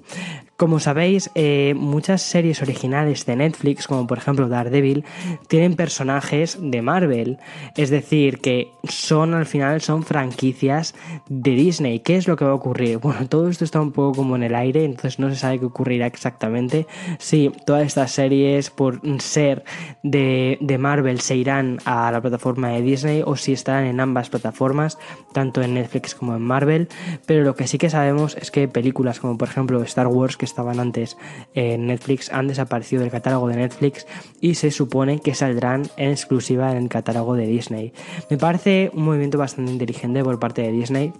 Como 0.57 0.79
sabéis, 0.79 1.29
eh, 1.35 1.75
muchas 1.77 2.23
series 2.23 2.63
originales 2.63 3.27
de 3.27 3.35
Netflix, 3.35 3.85
como 3.85 4.07
por 4.07 4.17
ejemplo 4.17 4.49
Daredevil, 4.49 5.05
tienen 5.47 5.75
personajes 5.75 6.57
de 6.59 6.81
Marvel. 6.81 7.37
Es 7.75 7.91
decir, 7.91 8.39
que 8.39 8.71
son 8.83 9.35
al 9.35 9.45
final 9.45 9.81
son 9.81 10.01
franquicias 10.01 10.95
de 11.29 11.51
Disney. 11.51 11.99
¿Qué 11.99 12.15
es 12.15 12.27
lo 12.27 12.35
que 12.35 12.45
va 12.45 12.51
a 12.51 12.55
ocurrir? 12.55 12.97
Bueno, 13.07 13.27
todo 13.29 13.47
esto 13.47 13.63
está 13.63 13.79
un 13.79 13.91
poco 13.91 14.17
como 14.17 14.35
en 14.35 14.43
el 14.43 14.55
aire, 14.55 14.83
entonces 14.83 15.17
no 15.17 15.29
se 15.29 15.37
sabe 15.37 15.59
qué 15.59 15.65
ocurrirá 15.65 16.07
exactamente. 16.07 16.87
Si 17.19 17.51
todas 17.65 17.85
estas 17.85 18.11
series, 18.11 18.69
por 18.69 18.99
ser 19.19 19.63
de, 20.03 20.57
de 20.59 20.77
Marvel, 20.77 21.21
se 21.21 21.35
irán 21.35 21.77
a 21.85 22.11
la 22.11 22.19
plataforma 22.19 22.69
de 22.69 22.81
Disney 22.81 23.21
o 23.23 23.35
si 23.35 23.53
estarán 23.53 23.85
en 23.85 23.99
ambas 23.99 24.29
plataformas, 24.29 24.97
tanto 25.31 25.61
en 25.61 25.75
Netflix 25.75 26.15
como 26.15 26.35
en 26.35 26.41
Marvel. 26.41 26.89
Pero 27.25 27.43
lo 27.43 27.55
que 27.55 27.67
sí 27.67 27.77
que 27.77 27.89
sabemos 27.89 28.35
es 28.41 28.51
que 28.51 28.67
películas 28.67 29.19
como 29.19 29.37
por 29.37 29.47
ejemplo 29.47 29.81
Star 29.83 30.07
Wars, 30.07 30.35
que 30.35 30.46
estaban 30.47 30.79
antes 30.79 31.17
en 31.53 31.87
Netflix 31.87 32.31
han 32.31 32.47
desaparecido 32.47 33.01
del 33.01 33.11
catálogo 33.11 33.47
de 33.47 33.57
Netflix 33.57 34.07
y 34.41 34.55
se 34.55 34.71
supone 34.71 35.19
que 35.19 35.35
saldrán 35.35 35.83
en 35.97 36.11
exclusiva 36.11 36.71
en 36.71 36.77
el 36.77 36.89
catálogo 36.89 37.35
de 37.35 37.47
Disney. 37.47 37.93
Me 38.29 38.37
parece 38.37 38.91
un 38.93 39.03
movimiento 39.03 39.37
bastante 39.37 39.71
inteligente 39.71 40.23
por 40.23 40.39
parte 40.39 40.61
de 40.61 40.71
Disney 40.71 41.13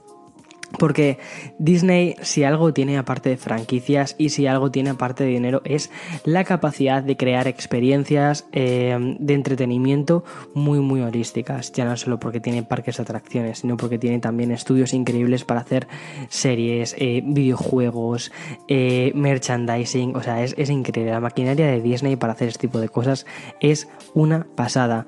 porque 0.77 1.19
Disney, 1.59 2.15
si 2.21 2.43
algo 2.43 2.73
tiene 2.73 2.97
aparte 2.97 3.29
de 3.29 3.37
franquicias 3.37 4.15
y 4.17 4.29
si 4.29 4.47
algo 4.47 4.71
tiene 4.71 4.91
aparte 4.91 5.23
de 5.23 5.31
dinero, 5.31 5.61
es 5.65 5.91
la 6.23 6.43
capacidad 6.43 7.03
de 7.03 7.17
crear 7.17 7.47
experiencias 7.47 8.47
eh, 8.51 8.97
de 9.19 9.33
entretenimiento 9.33 10.23
muy, 10.53 10.79
muy 10.79 11.01
holísticas. 11.01 11.71
Ya 11.71 11.85
no 11.85 11.97
solo 11.97 12.19
porque 12.19 12.39
tiene 12.39 12.63
parques 12.63 12.97
de 12.97 13.03
atracciones, 13.03 13.59
sino 13.59 13.77
porque 13.77 13.99
tiene 13.99 14.19
también 14.19 14.51
estudios 14.51 14.93
increíbles 14.93 15.43
para 15.43 15.61
hacer 15.61 15.87
series, 16.29 16.95
eh, 16.97 17.21
videojuegos, 17.25 18.31
eh, 18.67 19.11
merchandising. 19.15 20.15
O 20.15 20.23
sea, 20.23 20.43
es, 20.43 20.55
es 20.57 20.69
increíble. 20.69 21.11
La 21.11 21.19
maquinaria 21.19 21.67
de 21.67 21.81
Disney 21.81 22.15
para 22.15 22.33
hacer 22.33 22.49
este 22.49 22.67
tipo 22.67 22.79
de 22.79 22.89
cosas 22.89 23.25
es 23.59 23.87
una 24.13 24.47
pasada. 24.55 25.07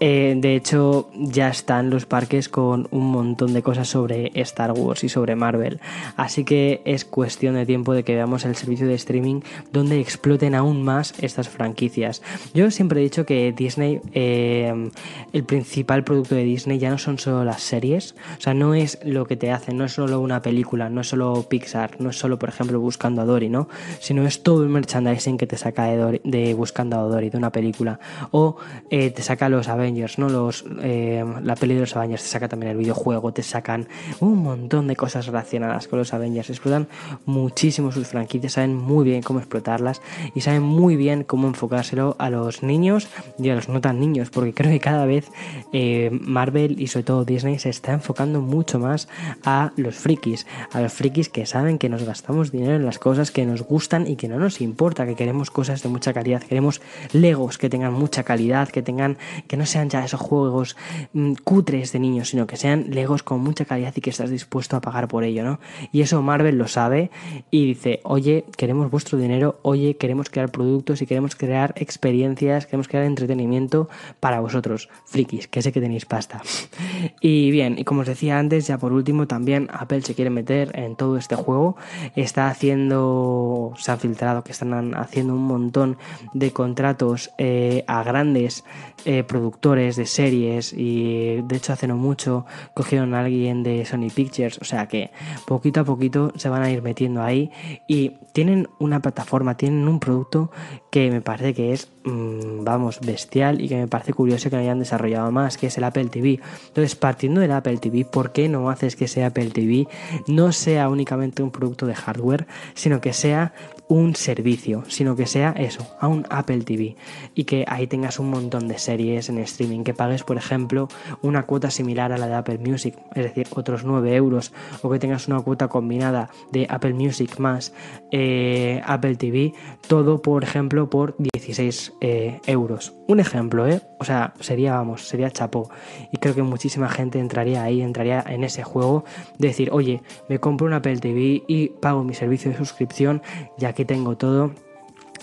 Eh, 0.00 0.34
de 0.36 0.56
hecho, 0.56 1.08
ya 1.14 1.48
están 1.48 1.88
los 1.88 2.04
parques 2.04 2.48
con 2.48 2.88
un 2.90 3.10
montón 3.10 3.54
de 3.54 3.62
cosas 3.62 3.88
sobre 3.88 4.32
Star 4.34 4.72
Wars 4.72 5.04
y 5.04 5.08
sobre 5.08 5.36
Marvel. 5.36 5.80
Así 6.16 6.44
que 6.44 6.82
es 6.84 7.04
cuestión 7.04 7.54
de 7.54 7.64
tiempo 7.64 7.94
de 7.94 8.02
que 8.02 8.14
veamos 8.14 8.44
el 8.44 8.56
servicio 8.56 8.88
de 8.88 8.94
streaming 8.94 9.40
donde 9.72 10.00
exploten 10.00 10.54
aún 10.54 10.82
más 10.82 11.14
estas 11.20 11.48
franquicias. 11.48 12.22
Yo 12.54 12.70
siempre 12.70 13.00
he 13.00 13.04
dicho 13.04 13.24
que 13.24 13.52
Disney, 13.52 14.00
eh, 14.12 14.90
el 15.32 15.44
principal 15.44 16.02
producto 16.02 16.34
de 16.34 16.44
Disney 16.44 16.78
ya 16.78 16.90
no 16.90 16.98
son 16.98 17.18
solo 17.18 17.44
las 17.44 17.62
series. 17.62 18.14
O 18.38 18.40
sea, 18.40 18.52
no 18.52 18.74
es 18.74 18.98
lo 19.04 19.26
que 19.26 19.36
te 19.36 19.52
hacen, 19.52 19.78
no 19.78 19.84
es 19.84 19.92
solo 19.92 20.20
una 20.20 20.42
película, 20.42 20.90
no 20.90 21.02
es 21.02 21.08
solo 21.08 21.46
Pixar, 21.48 22.00
no 22.00 22.10
es 22.10 22.18
solo, 22.18 22.38
por 22.38 22.48
ejemplo, 22.48 22.80
Buscando 22.80 23.22
a 23.22 23.24
Dory, 23.24 23.48
¿no? 23.48 23.68
Sino 24.00 24.26
es 24.26 24.42
todo 24.42 24.64
el 24.64 24.68
merchandising 24.70 25.38
que 25.38 25.46
te 25.46 25.56
saca 25.56 25.84
de, 25.86 26.54
Buscando 26.54 26.98
a 26.98 27.02
Dory, 27.02 27.30
de 27.30 27.38
una 27.38 27.50
película. 27.50 28.00
O 28.32 28.56
eh, 28.90 29.10
te 29.10 29.22
saca 29.22 29.48
los 29.48 29.68
Avengers 29.84 30.18
¿no? 30.18 30.28
Los, 30.28 30.64
eh, 30.82 31.24
la 31.42 31.54
peli 31.56 31.74
de 31.74 31.80
los 31.80 31.96
Avengers 31.96 32.22
te 32.22 32.28
saca 32.28 32.48
también 32.48 32.72
el 32.72 32.78
videojuego, 32.78 33.32
te 33.32 33.42
sacan 33.42 33.86
un 34.20 34.38
montón 34.38 34.86
de 34.86 34.96
cosas 34.96 35.26
relacionadas 35.26 35.88
con 35.88 35.98
los 35.98 36.14
Avengers. 36.14 36.50
Explotan 36.50 36.88
muchísimo 37.26 37.92
sus 37.92 38.08
franquicias, 38.08 38.54
saben 38.54 38.74
muy 38.74 39.04
bien 39.04 39.22
cómo 39.22 39.38
explotarlas 39.38 40.00
y 40.34 40.40
saben 40.40 40.62
muy 40.62 40.96
bien 40.96 41.24
cómo 41.24 41.48
enfocárselo 41.48 42.16
a 42.18 42.30
los 42.30 42.62
niños 42.62 43.08
y 43.38 43.50
a 43.50 43.54
los 43.54 43.68
no 43.68 43.80
tan 43.80 44.00
niños, 44.00 44.30
porque 44.30 44.54
creo 44.54 44.70
que 44.70 44.80
cada 44.80 45.04
vez 45.04 45.30
eh, 45.72 46.10
Marvel 46.12 46.80
y 46.80 46.86
sobre 46.86 47.04
todo 47.04 47.24
Disney 47.24 47.58
se 47.58 47.68
está 47.68 47.92
enfocando 47.92 48.40
mucho 48.40 48.78
más 48.78 49.08
a 49.44 49.72
los 49.76 49.96
frikis, 49.96 50.46
a 50.72 50.80
los 50.80 50.92
frikis 50.92 51.28
que 51.28 51.46
saben 51.46 51.78
que 51.78 51.88
nos 51.88 52.04
gastamos 52.04 52.50
dinero 52.50 52.76
en 52.76 52.86
las 52.86 52.98
cosas 52.98 53.30
que 53.30 53.44
nos 53.44 53.62
gustan 53.62 54.06
y 54.06 54.16
que 54.16 54.28
no 54.28 54.38
nos 54.38 54.60
importa, 54.60 55.06
que 55.06 55.14
queremos 55.14 55.50
cosas 55.50 55.82
de 55.82 55.88
mucha 55.88 56.12
calidad, 56.12 56.42
queremos 56.42 56.80
Legos 57.12 57.58
que 57.58 57.68
tengan 57.68 57.92
mucha 57.92 58.22
calidad, 58.22 58.68
que 58.68 58.82
tengan 58.82 59.18
que 59.46 59.56
no 59.56 59.66
sean 59.74 59.90
ya 59.90 60.04
esos 60.04 60.20
juegos 60.20 60.76
mm, 61.12 61.34
cutres 61.42 61.92
de 61.92 61.98
niños, 61.98 62.28
sino 62.28 62.46
que 62.46 62.56
sean 62.56 62.86
Legos 62.90 63.24
con 63.24 63.40
mucha 63.40 63.64
calidad 63.64 63.92
y 63.96 64.00
que 64.00 64.10
estás 64.10 64.30
dispuesto 64.30 64.76
a 64.76 64.80
pagar 64.80 65.08
por 65.08 65.24
ello, 65.24 65.42
¿no? 65.42 65.58
Y 65.90 66.02
eso 66.02 66.22
Marvel 66.22 66.56
lo 66.56 66.68
sabe 66.68 67.10
y 67.50 67.66
dice, 67.66 68.00
oye, 68.04 68.44
queremos 68.56 68.88
vuestro 68.88 69.18
dinero, 69.18 69.58
oye, 69.62 69.96
queremos 69.96 70.30
crear 70.30 70.52
productos 70.52 71.02
y 71.02 71.06
queremos 71.06 71.34
crear 71.34 71.74
experiencias, 71.76 72.66
queremos 72.66 72.86
crear 72.86 73.04
entretenimiento 73.04 73.88
para 74.20 74.38
vosotros, 74.38 74.88
frikis, 75.06 75.48
que 75.48 75.60
sé 75.60 75.72
que 75.72 75.80
tenéis 75.80 76.06
pasta. 76.06 76.40
y 77.20 77.50
bien, 77.50 77.76
y 77.76 77.82
como 77.82 78.02
os 78.02 78.06
decía 78.06 78.38
antes, 78.38 78.68
ya 78.68 78.78
por 78.78 78.92
último, 78.92 79.26
también 79.26 79.68
Apple 79.72 80.02
se 80.02 80.14
quiere 80.14 80.30
meter 80.30 80.70
en 80.78 80.94
todo 80.94 81.16
este 81.16 81.34
juego, 81.34 81.76
está 82.14 82.46
haciendo, 82.46 83.72
se 83.76 83.90
han 83.90 83.98
filtrado 83.98 84.44
que 84.44 84.52
están 84.52 84.94
haciendo 84.94 85.34
un 85.34 85.46
montón 85.46 85.96
de 86.32 86.52
contratos 86.52 87.32
eh, 87.38 87.82
a 87.88 88.04
grandes 88.04 88.62
eh, 89.04 89.24
productores 89.24 89.63
de 89.64 90.04
series 90.04 90.74
y 90.74 91.40
de 91.40 91.56
hecho 91.56 91.72
hace 91.72 91.86
no 91.86 91.96
mucho 91.96 92.44
cogieron 92.74 93.14
a 93.14 93.20
alguien 93.20 93.62
de 93.62 93.86
Sony 93.86 94.10
Pictures, 94.14 94.58
o 94.58 94.64
sea 94.64 94.88
que 94.88 95.10
poquito 95.46 95.80
a 95.80 95.84
poquito 95.84 96.32
se 96.36 96.50
van 96.50 96.62
a 96.62 96.70
ir 96.70 96.82
metiendo 96.82 97.22
ahí 97.22 97.50
y 97.88 98.12
tienen 98.34 98.68
una 98.78 99.00
plataforma, 99.00 99.56
tienen 99.56 99.88
un 99.88 100.00
producto 100.00 100.50
que 100.90 101.10
me 101.10 101.22
parece 101.22 101.54
que 101.54 101.72
es, 101.72 101.88
mm, 102.04 102.62
vamos, 102.62 103.00
bestial 103.00 103.62
y 103.62 103.68
que 103.68 103.76
me 103.76 103.88
parece 103.88 104.12
curioso 104.12 104.50
que 104.50 104.56
no 104.56 104.62
hayan 104.62 104.80
desarrollado 104.80 105.30
más, 105.30 105.56
que 105.56 105.68
es 105.68 105.78
el 105.78 105.84
Apple 105.84 106.06
TV. 106.06 106.40
Entonces, 106.66 106.94
partiendo 106.94 107.40
del 107.40 107.52
Apple 107.52 107.78
TV, 107.78 108.04
¿por 108.04 108.32
qué 108.32 108.48
no 108.48 108.68
haces 108.68 108.96
que 108.96 109.06
ese 109.06 109.24
Apple 109.24 109.50
TV 109.50 109.88
no 110.26 110.52
sea 110.52 110.88
únicamente 110.88 111.42
un 111.42 111.52
producto 111.52 111.86
de 111.86 111.94
hardware, 111.94 112.46
sino 112.74 113.00
que 113.00 113.12
sea 113.12 113.54
un 113.88 114.16
servicio, 114.16 114.84
sino 114.88 115.16
que 115.16 115.26
sea 115.26 115.52
eso, 115.52 115.86
a 116.00 116.08
un 116.08 116.26
Apple 116.30 116.62
TV 116.62 116.96
y 117.34 117.44
que 117.44 117.64
ahí 117.68 117.86
tengas 117.86 118.18
un 118.18 118.30
montón 118.30 118.68
de 118.68 118.78
series 118.78 119.28
en 119.28 119.38
streaming, 119.38 119.84
que 119.84 119.94
pagues, 119.94 120.22
por 120.22 120.36
ejemplo, 120.36 120.88
una 121.22 121.44
cuota 121.46 121.70
similar 121.70 122.12
a 122.12 122.18
la 122.18 122.26
de 122.26 122.34
Apple 122.34 122.58
Music, 122.58 122.96
es 123.14 123.24
decir, 123.24 123.46
otros 123.50 123.84
9 123.84 124.14
euros, 124.14 124.52
o 124.82 124.90
que 124.90 124.98
tengas 124.98 125.28
una 125.28 125.40
cuota 125.40 125.68
combinada 125.68 126.30
de 126.52 126.66
Apple 126.68 126.94
Music 126.94 127.38
más 127.38 127.72
eh, 128.10 128.80
Apple 128.84 129.16
TV, 129.16 129.52
todo, 129.86 130.22
por 130.22 130.44
ejemplo, 130.44 130.88
por 130.88 131.16
16 131.18 131.94
eh, 132.00 132.40
euros. 132.46 132.94
Un 133.06 133.20
ejemplo, 133.20 133.68
¿eh? 133.68 133.82
O 133.98 134.04
sea, 134.04 134.34
sería, 134.40 134.74
vamos, 134.74 135.06
sería 135.06 135.30
chapo. 135.30 135.70
Y 136.12 136.16
creo 136.16 136.34
que 136.34 136.42
muchísima 136.42 136.88
gente 136.88 137.18
entraría 137.18 137.62
ahí, 137.62 137.82
entraría 137.82 138.24
en 138.26 138.44
ese 138.44 138.62
juego 138.62 139.04
de 139.38 139.48
decir, 139.48 139.70
oye, 139.72 140.02
me 140.28 140.38
compro 140.38 140.66
un 140.66 140.72
Apple 140.72 140.98
TV 140.98 141.42
y 141.46 141.68
pago 141.68 142.04
mi 142.04 142.14
servicio 142.14 142.50
de 142.50 142.56
suscripción 142.56 143.22
y 143.58 143.64
tengo 143.84 144.16
todo. 144.16 144.52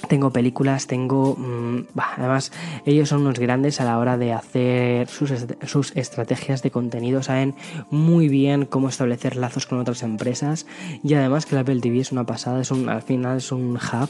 Tengo 0.08 0.32
películas, 0.32 0.88
tengo... 0.88 1.36
Mm, 1.38 1.86
además, 1.95 2.52
ellos 2.86 3.10
son 3.10 3.21
unos 3.21 3.39
grandes 3.39 3.80
a 3.82 3.86
la 3.86 3.97
hora 4.00 4.17
de 4.17 4.34
hacer 4.34 5.08
sus, 5.08 5.32
sus, 5.65 5.95
estrategias 5.95 6.63
de 6.63 6.71
contenido, 6.71 7.21
saben 7.21 7.56
muy 7.89 8.28
bien 8.28 8.65
cómo 8.65 8.89
establecer 8.89 9.36
lazos 9.36 9.67
con 9.67 9.80
otras 9.80 10.04
empresas. 10.04 10.65
Y 11.04 11.13
además 11.13 11.45
que 11.45 11.56
la 11.56 11.62
Apple 11.62 11.80
TV 11.82 12.00
es 12.00 12.12
una 12.12 12.26
pasada, 12.26 12.62
es 12.62 12.71
un, 12.71 12.89
al 12.89 13.02
final 13.04 13.38
es 13.38 13.52
un 13.52 13.76
hub 13.76 14.10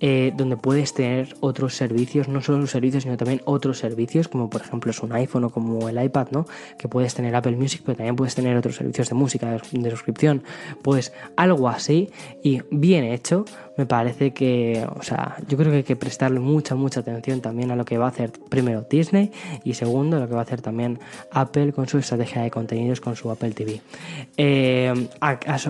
eh, 0.00 0.32
donde 0.36 0.56
puedes 0.56 0.94
tener 0.94 1.34
otros 1.40 1.74
servicios, 1.74 2.28
no 2.28 2.40
solo 2.40 2.66
servicios, 2.66 3.02
sino 3.02 3.16
también 3.16 3.42
otros 3.44 3.78
servicios, 3.78 4.28
como 4.28 4.48
por 4.48 4.60
ejemplo 4.60 4.90
es 4.90 5.02
un 5.02 5.12
iPhone 5.12 5.44
o 5.44 5.50
como 5.50 5.88
el 5.88 6.02
iPad, 6.02 6.28
¿no? 6.30 6.46
Que 6.78 6.88
puedes 6.88 7.14
tener 7.14 7.34
Apple 7.34 7.56
Music, 7.56 7.82
pero 7.84 7.96
también 7.96 8.16
puedes 8.16 8.34
tener 8.34 8.56
otros 8.56 8.76
servicios 8.76 9.08
de 9.08 9.14
música, 9.14 9.50
de 9.50 9.90
suscripción, 9.90 10.44
pues 10.82 11.12
algo 11.36 11.68
así 11.68 12.10
y 12.42 12.62
bien 12.70 13.04
hecho 13.04 13.44
me 13.76 13.86
parece 13.86 14.32
que, 14.32 14.86
o 14.96 15.02
sea, 15.02 15.36
yo 15.48 15.56
creo 15.56 15.70
que 15.70 15.78
hay 15.78 15.82
que 15.82 15.96
prestarle 15.96 16.40
mucha, 16.40 16.74
mucha 16.74 17.00
atención 17.00 17.40
también 17.40 17.70
a 17.70 17.76
lo 17.76 17.84
que 17.84 17.98
va 17.98 18.06
a 18.06 18.08
hacer 18.08 18.32
primero 18.48 18.86
Disney 18.88 19.32
y 19.64 19.74
segundo 19.74 20.18
lo 20.20 20.28
que 20.28 20.34
va 20.34 20.40
a 20.40 20.44
hacer 20.44 20.60
también 20.60 20.98
Apple 21.30 21.72
con 21.72 21.88
su 21.88 21.98
estrategia 21.98 22.42
de 22.42 22.50
contenidos 22.50 23.00
con 23.00 23.16
su 23.16 23.30
Apple 23.30 23.52
TV. 23.52 23.80
Eh, 24.36 25.08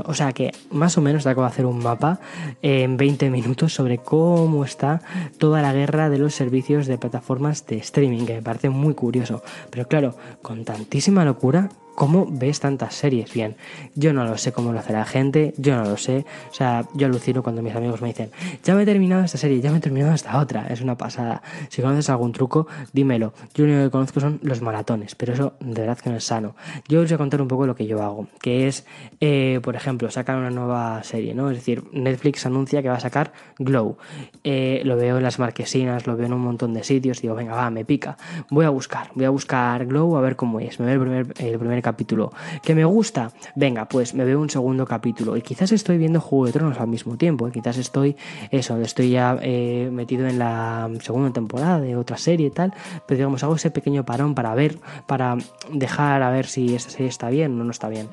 o 0.04 0.14
sea 0.14 0.32
que 0.32 0.52
más 0.70 0.98
o 0.98 1.00
menos 1.00 1.24
te 1.24 1.30
acabo 1.30 1.46
de 1.46 1.52
hacer 1.52 1.66
un 1.66 1.78
mapa 1.78 2.20
en 2.62 2.96
20 2.96 3.30
minutos 3.30 3.72
sobre 3.72 3.98
cómo 3.98 4.64
está 4.64 5.00
toda 5.38 5.62
la 5.62 5.72
guerra 5.72 6.10
de 6.10 6.18
los 6.18 6.34
servicios 6.34 6.86
de 6.86 6.98
plataformas 6.98 7.66
de 7.66 7.76
streaming, 7.76 8.26
que 8.26 8.34
me 8.34 8.42
parece 8.42 8.70
muy 8.70 8.94
curioso. 8.94 9.42
Pero 9.70 9.86
claro, 9.86 10.16
con 10.42 10.64
tantísima 10.64 11.24
locura, 11.24 11.68
¿Cómo 11.94 12.26
ves 12.30 12.60
tantas 12.60 12.94
series? 12.94 13.32
Bien, 13.34 13.56
yo 13.94 14.12
no 14.12 14.24
lo 14.24 14.38
sé 14.38 14.52
cómo 14.52 14.72
lo 14.72 14.78
hace 14.78 14.92
la 14.94 15.04
gente, 15.04 15.52
yo 15.58 15.76
no 15.76 15.84
lo 15.84 15.96
sé. 15.98 16.24
O 16.50 16.54
sea, 16.54 16.86
yo 16.94 17.06
alucino 17.06 17.42
cuando 17.42 17.60
mis 17.62 17.74
amigos 17.74 18.00
me 18.00 18.08
dicen, 18.08 18.30
ya 18.64 18.74
me 18.74 18.82
he 18.82 18.86
terminado 18.86 19.22
esta 19.22 19.36
serie, 19.36 19.60
ya 19.60 19.70
me 19.70 19.78
he 19.78 19.80
terminado 19.80 20.14
esta 20.14 20.38
otra. 20.38 20.66
Es 20.68 20.80
una 20.80 20.96
pasada. 20.96 21.42
Si 21.68 21.82
conoces 21.82 22.08
algún 22.08 22.32
truco, 22.32 22.66
dímelo. 22.92 23.34
Yo 23.54 23.66
lo 23.66 23.72
único 23.72 23.86
que 23.86 23.90
conozco 23.90 24.20
son 24.20 24.40
los 24.42 24.62
maratones, 24.62 25.14
pero 25.14 25.34
eso 25.34 25.52
de 25.60 25.82
verdad 25.82 25.98
que 25.98 26.08
no 26.08 26.16
es 26.16 26.24
sano. 26.24 26.56
Yo 26.88 27.00
os 27.02 27.08
voy 27.08 27.14
a 27.14 27.18
contar 27.18 27.42
un 27.42 27.48
poco 27.48 27.66
lo 27.66 27.74
que 27.74 27.86
yo 27.86 28.02
hago, 28.02 28.26
que 28.40 28.68
es, 28.68 28.86
eh, 29.20 29.60
por 29.62 29.76
ejemplo, 29.76 30.10
sacar 30.10 30.36
una 30.36 30.50
nueva 30.50 31.02
serie, 31.04 31.34
¿no? 31.34 31.50
Es 31.50 31.58
decir, 31.58 31.84
Netflix 31.92 32.46
anuncia 32.46 32.82
que 32.82 32.88
va 32.88 32.96
a 32.96 33.00
sacar 33.00 33.32
Glow. 33.58 33.98
Eh, 34.44 34.80
lo 34.84 34.96
veo 34.96 35.18
en 35.18 35.22
las 35.22 35.38
marquesinas, 35.38 36.06
lo 36.06 36.16
veo 36.16 36.26
en 36.26 36.32
un 36.32 36.40
montón 36.40 36.72
de 36.72 36.84
sitios, 36.84 37.20
digo, 37.20 37.34
venga, 37.34 37.54
va, 37.54 37.70
me 37.70 37.84
pica. 37.84 38.16
Voy 38.50 38.64
a 38.64 38.70
buscar, 38.70 39.10
voy 39.14 39.26
a 39.26 39.30
buscar 39.30 39.84
Glow 39.86 40.16
a 40.16 40.20
ver 40.22 40.36
cómo 40.36 40.58
es. 40.58 40.80
Me 40.80 40.86
veo 40.86 40.94
el 40.94 41.00
primer, 41.00 41.34
el 41.38 41.58
primer 41.58 41.81
capítulo. 41.82 42.32
¿Que 42.62 42.74
me 42.74 42.84
gusta? 42.84 43.32
Venga, 43.54 43.86
pues 43.86 44.14
me 44.14 44.24
veo 44.24 44.40
un 44.40 44.50
segundo 44.50 44.86
capítulo. 44.86 45.36
Y 45.36 45.42
quizás 45.42 45.72
estoy 45.72 45.98
viendo 45.98 46.20
Juego 46.20 46.46
de 46.46 46.52
Tronos 46.52 46.80
al 46.80 46.88
mismo 46.88 47.16
tiempo. 47.16 47.46
¿eh? 47.46 47.50
Quizás 47.52 47.76
estoy, 47.78 48.16
eso, 48.50 48.76
estoy 48.78 49.10
ya 49.10 49.38
eh, 49.42 49.90
metido 49.92 50.26
en 50.26 50.38
la 50.38 50.90
segunda 51.00 51.32
temporada 51.32 51.80
de 51.80 51.96
otra 51.96 52.16
serie 52.16 52.46
y 52.46 52.50
tal. 52.50 52.72
Pero 53.06 53.18
digamos, 53.18 53.42
hago 53.44 53.56
ese 53.56 53.70
pequeño 53.70 54.04
parón 54.04 54.34
para 54.34 54.54
ver, 54.54 54.78
para 55.06 55.36
dejar 55.70 56.22
a 56.22 56.30
ver 56.30 56.46
si 56.46 56.74
esta 56.74 56.90
serie 56.90 57.08
está 57.08 57.28
bien 57.28 57.60
o 57.60 57.64
no 57.64 57.70
está 57.70 57.88
bien. 57.88 58.08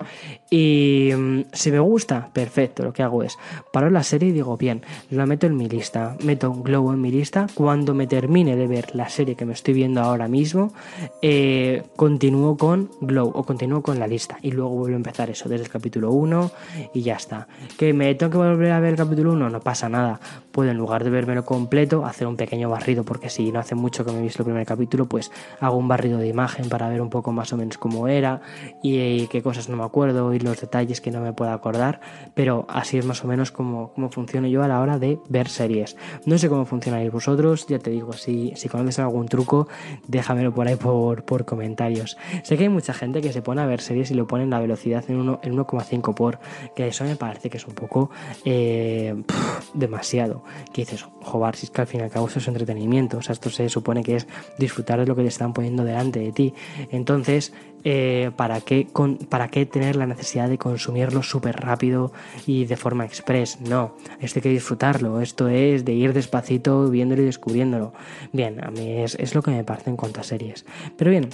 Y 0.49 1.12
mm, 1.15 1.41
si 1.53 1.71
me 1.71 1.79
gusta, 1.79 2.29
perfecto. 2.34 2.84
Lo 2.84 2.93
que 2.93 3.03
hago 3.03 3.23
es 3.23 3.38
paro 3.71 3.89
la 3.89 4.03
serie 4.03 4.29
y 4.29 4.32
digo, 4.32 4.58
bien, 4.58 4.82
la 5.10 5.25
meto 5.25 5.47
en 5.47 5.55
mi 5.55 5.69
lista. 5.69 6.17
Meto 6.23 6.49
un 6.51 6.63
globo 6.63 6.93
en 6.93 7.01
mi 7.01 7.12
lista. 7.12 7.47
Cuando 7.53 7.93
me 7.93 8.08
termine 8.08 8.55
de 8.55 8.67
ver 8.67 8.95
la 8.95 9.10
serie 9.10 9.36
que 9.36 9.45
me 9.45 9.53
estoy 9.53 9.73
viendo 9.73 10.01
ahora 10.01 10.27
mismo, 10.27 10.73
eh, 11.21 11.84
continúo 11.95 12.58
con 12.58 12.89
Glow 13.01 13.32
o 13.34 13.43
continúo 13.60 13.82
con 13.82 14.00
la 14.00 14.08
lista 14.08 14.38
y 14.41 14.52
luego 14.52 14.69
vuelvo 14.69 14.95
a 14.95 14.98
empezar 15.00 15.30
eso 15.30 15.50
desde 15.50 15.65
el 15.65 15.69
capítulo 15.69 16.12
1 16.12 16.52
y 16.93 17.02
ya 17.02 17.15
está. 17.15 17.45
¿Que 17.78 17.91
me 17.91 18.15
tengo 18.15 18.32
que 18.32 18.38
volver 18.38 18.72
a 18.72 18.80
ver 18.80 18.91
el 18.91 18.95
capítulo 18.95 19.34
1? 19.34 19.50
No 19.50 19.60
pasa 19.60 19.89
nada. 19.89 20.17
Puedo 20.60 20.72
en 20.72 20.78
lugar 20.78 21.06
de 21.06 21.10
vermelo 21.10 21.45
completo 21.45 22.06
hacer 22.06 22.28
un 22.28 22.36
pequeño 22.36 22.69
barrido 22.69 23.06
porque 23.06 23.30
si 23.30 23.50
no 23.50 23.62
hace 23.62 23.76
mucho 23.76 24.04
que 24.04 24.12
me 24.12 24.19
he 24.19 24.24
visto 24.24 24.41
el 24.41 24.48
primer 24.48 24.65
capítulo 24.65 25.06
pues 25.06 25.32
hago 25.62 25.78
un 25.78 25.88
barrido 25.88 26.17
de 26.17 26.28
imagen 26.28 26.67
para 26.67 26.89
ver 26.89 27.02
un 27.02 27.10
poco 27.10 27.32
más 27.32 27.54
o 27.54 27.56
menos 27.56 27.78
cómo 27.78 28.10
era 28.10 28.41
y, 28.84 29.28
qué 29.28 29.41
cosas 29.41 29.69
no 29.69 29.78
me 29.78 29.86
acuerdo 29.86 30.34
y 30.34 30.39
los 30.39 30.60
detalles 30.60 31.00
que 31.00 31.12
no 31.12 31.22
me 31.22 31.32
puedo 31.32 31.54
acordar 31.54 32.02
pero 32.34 32.65
así 32.67 32.98
es 32.98 33.06
más 33.06 33.24
o 33.24 33.30
menos 33.30 33.54
como, 33.54 33.93
como 33.93 34.10
funciono 34.10 34.50
yo 34.50 34.62
a 34.62 34.67
la 34.67 34.82
hora 34.82 35.00
de 35.00 35.17
ver 35.30 35.48
series. 35.48 35.95
No 36.26 36.38
sé 36.38 36.50
cómo 36.50 36.65
funcionáis 36.65 37.10
vosotros, 37.10 37.65
ya 37.67 37.80
te 37.80 37.91
digo, 37.91 38.12
si, 38.12 38.52
si 38.58 38.67
conoces 38.67 39.00
algún 39.00 39.30
truco 39.30 39.69
déjamelo 40.10 40.54
por 40.54 40.67
ahí 40.67 40.76
por, 40.76 41.24
por 41.24 41.45
comentarios. 41.45 42.17
Sé 42.43 42.58
que 42.58 42.63
hay 42.63 42.69
mucha 42.69 42.93
gente 42.93 43.22
que 43.22 43.32
se 43.32 43.41
pone 43.41 43.62
a 43.62 43.65
ver 43.65 43.80
series 43.80 44.12
y 44.12 44.13
lo 44.13 44.28
ponen 44.28 44.50
la 44.50 44.60
velocidad 44.60 45.06
en 45.08 45.26
1,5 45.26 46.13
por, 46.13 46.39
que 46.76 46.89
eso 46.89 47.06
me 47.06 47.15
parece 47.15 47.50
que 47.50 47.56
es 47.56 47.65
un 47.65 47.76
poco 47.76 48.10
eh, 48.43 49.15
demasiado. 49.74 50.43
Que 50.73 50.81
dices, 50.81 51.05
joder, 51.21 51.55
si 51.55 51.65
es 51.65 51.71
que 51.71 51.81
al 51.81 51.88
fin 51.88 52.01
y 52.01 52.03
al 52.03 52.09
cabo 52.09 52.27
eso 52.27 52.39
es 52.39 52.47
entretenimiento, 52.47 53.17
o 53.17 53.21
sea, 53.21 53.33
esto 53.33 53.49
se 53.49 53.69
supone 53.69 54.03
que 54.03 54.17
es 54.17 54.27
disfrutar 54.57 54.99
de 54.99 55.05
lo 55.05 55.15
que 55.15 55.23
te 55.23 55.27
están 55.27 55.53
poniendo 55.53 55.83
delante 55.83 56.19
de 56.19 56.31
ti. 56.31 56.53
Entonces, 56.91 57.53
eh, 57.83 58.31
¿para, 58.35 58.62
qué 58.62 58.88
¿para 59.29 59.47
qué 59.47 59.65
tener 59.65 59.95
la 59.95 60.05
necesidad 60.05 60.49
de 60.49 60.57
consumirlo 60.57 61.23
súper 61.23 61.55
rápido 61.55 62.12
y 62.45 62.65
de 62.65 62.75
forma 62.75 63.05
express? 63.05 63.62
No, 63.62 63.95
esto 64.19 64.39
hay 64.39 64.43
que 64.43 64.49
disfrutarlo, 64.49 65.21
esto 65.21 65.47
es 65.47 65.85
de 65.85 65.93
ir 65.93 66.13
despacito 66.13 66.89
viéndolo 66.89 67.21
y 67.21 67.25
descubriéndolo. 67.25 67.93
Bien, 68.33 68.63
a 68.63 68.71
mí 68.71 69.01
es, 69.01 69.15
es 69.15 69.35
lo 69.35 69.41
que 69.41 69.51
me 69.51 69.63
parece 69.63 69.89
en 69.89 69.97
cuanto 69.97 70.19
a 70.19 70.23
series. 70.23 70.65
Pero 70.97 71.12
bien, 71.12 71.29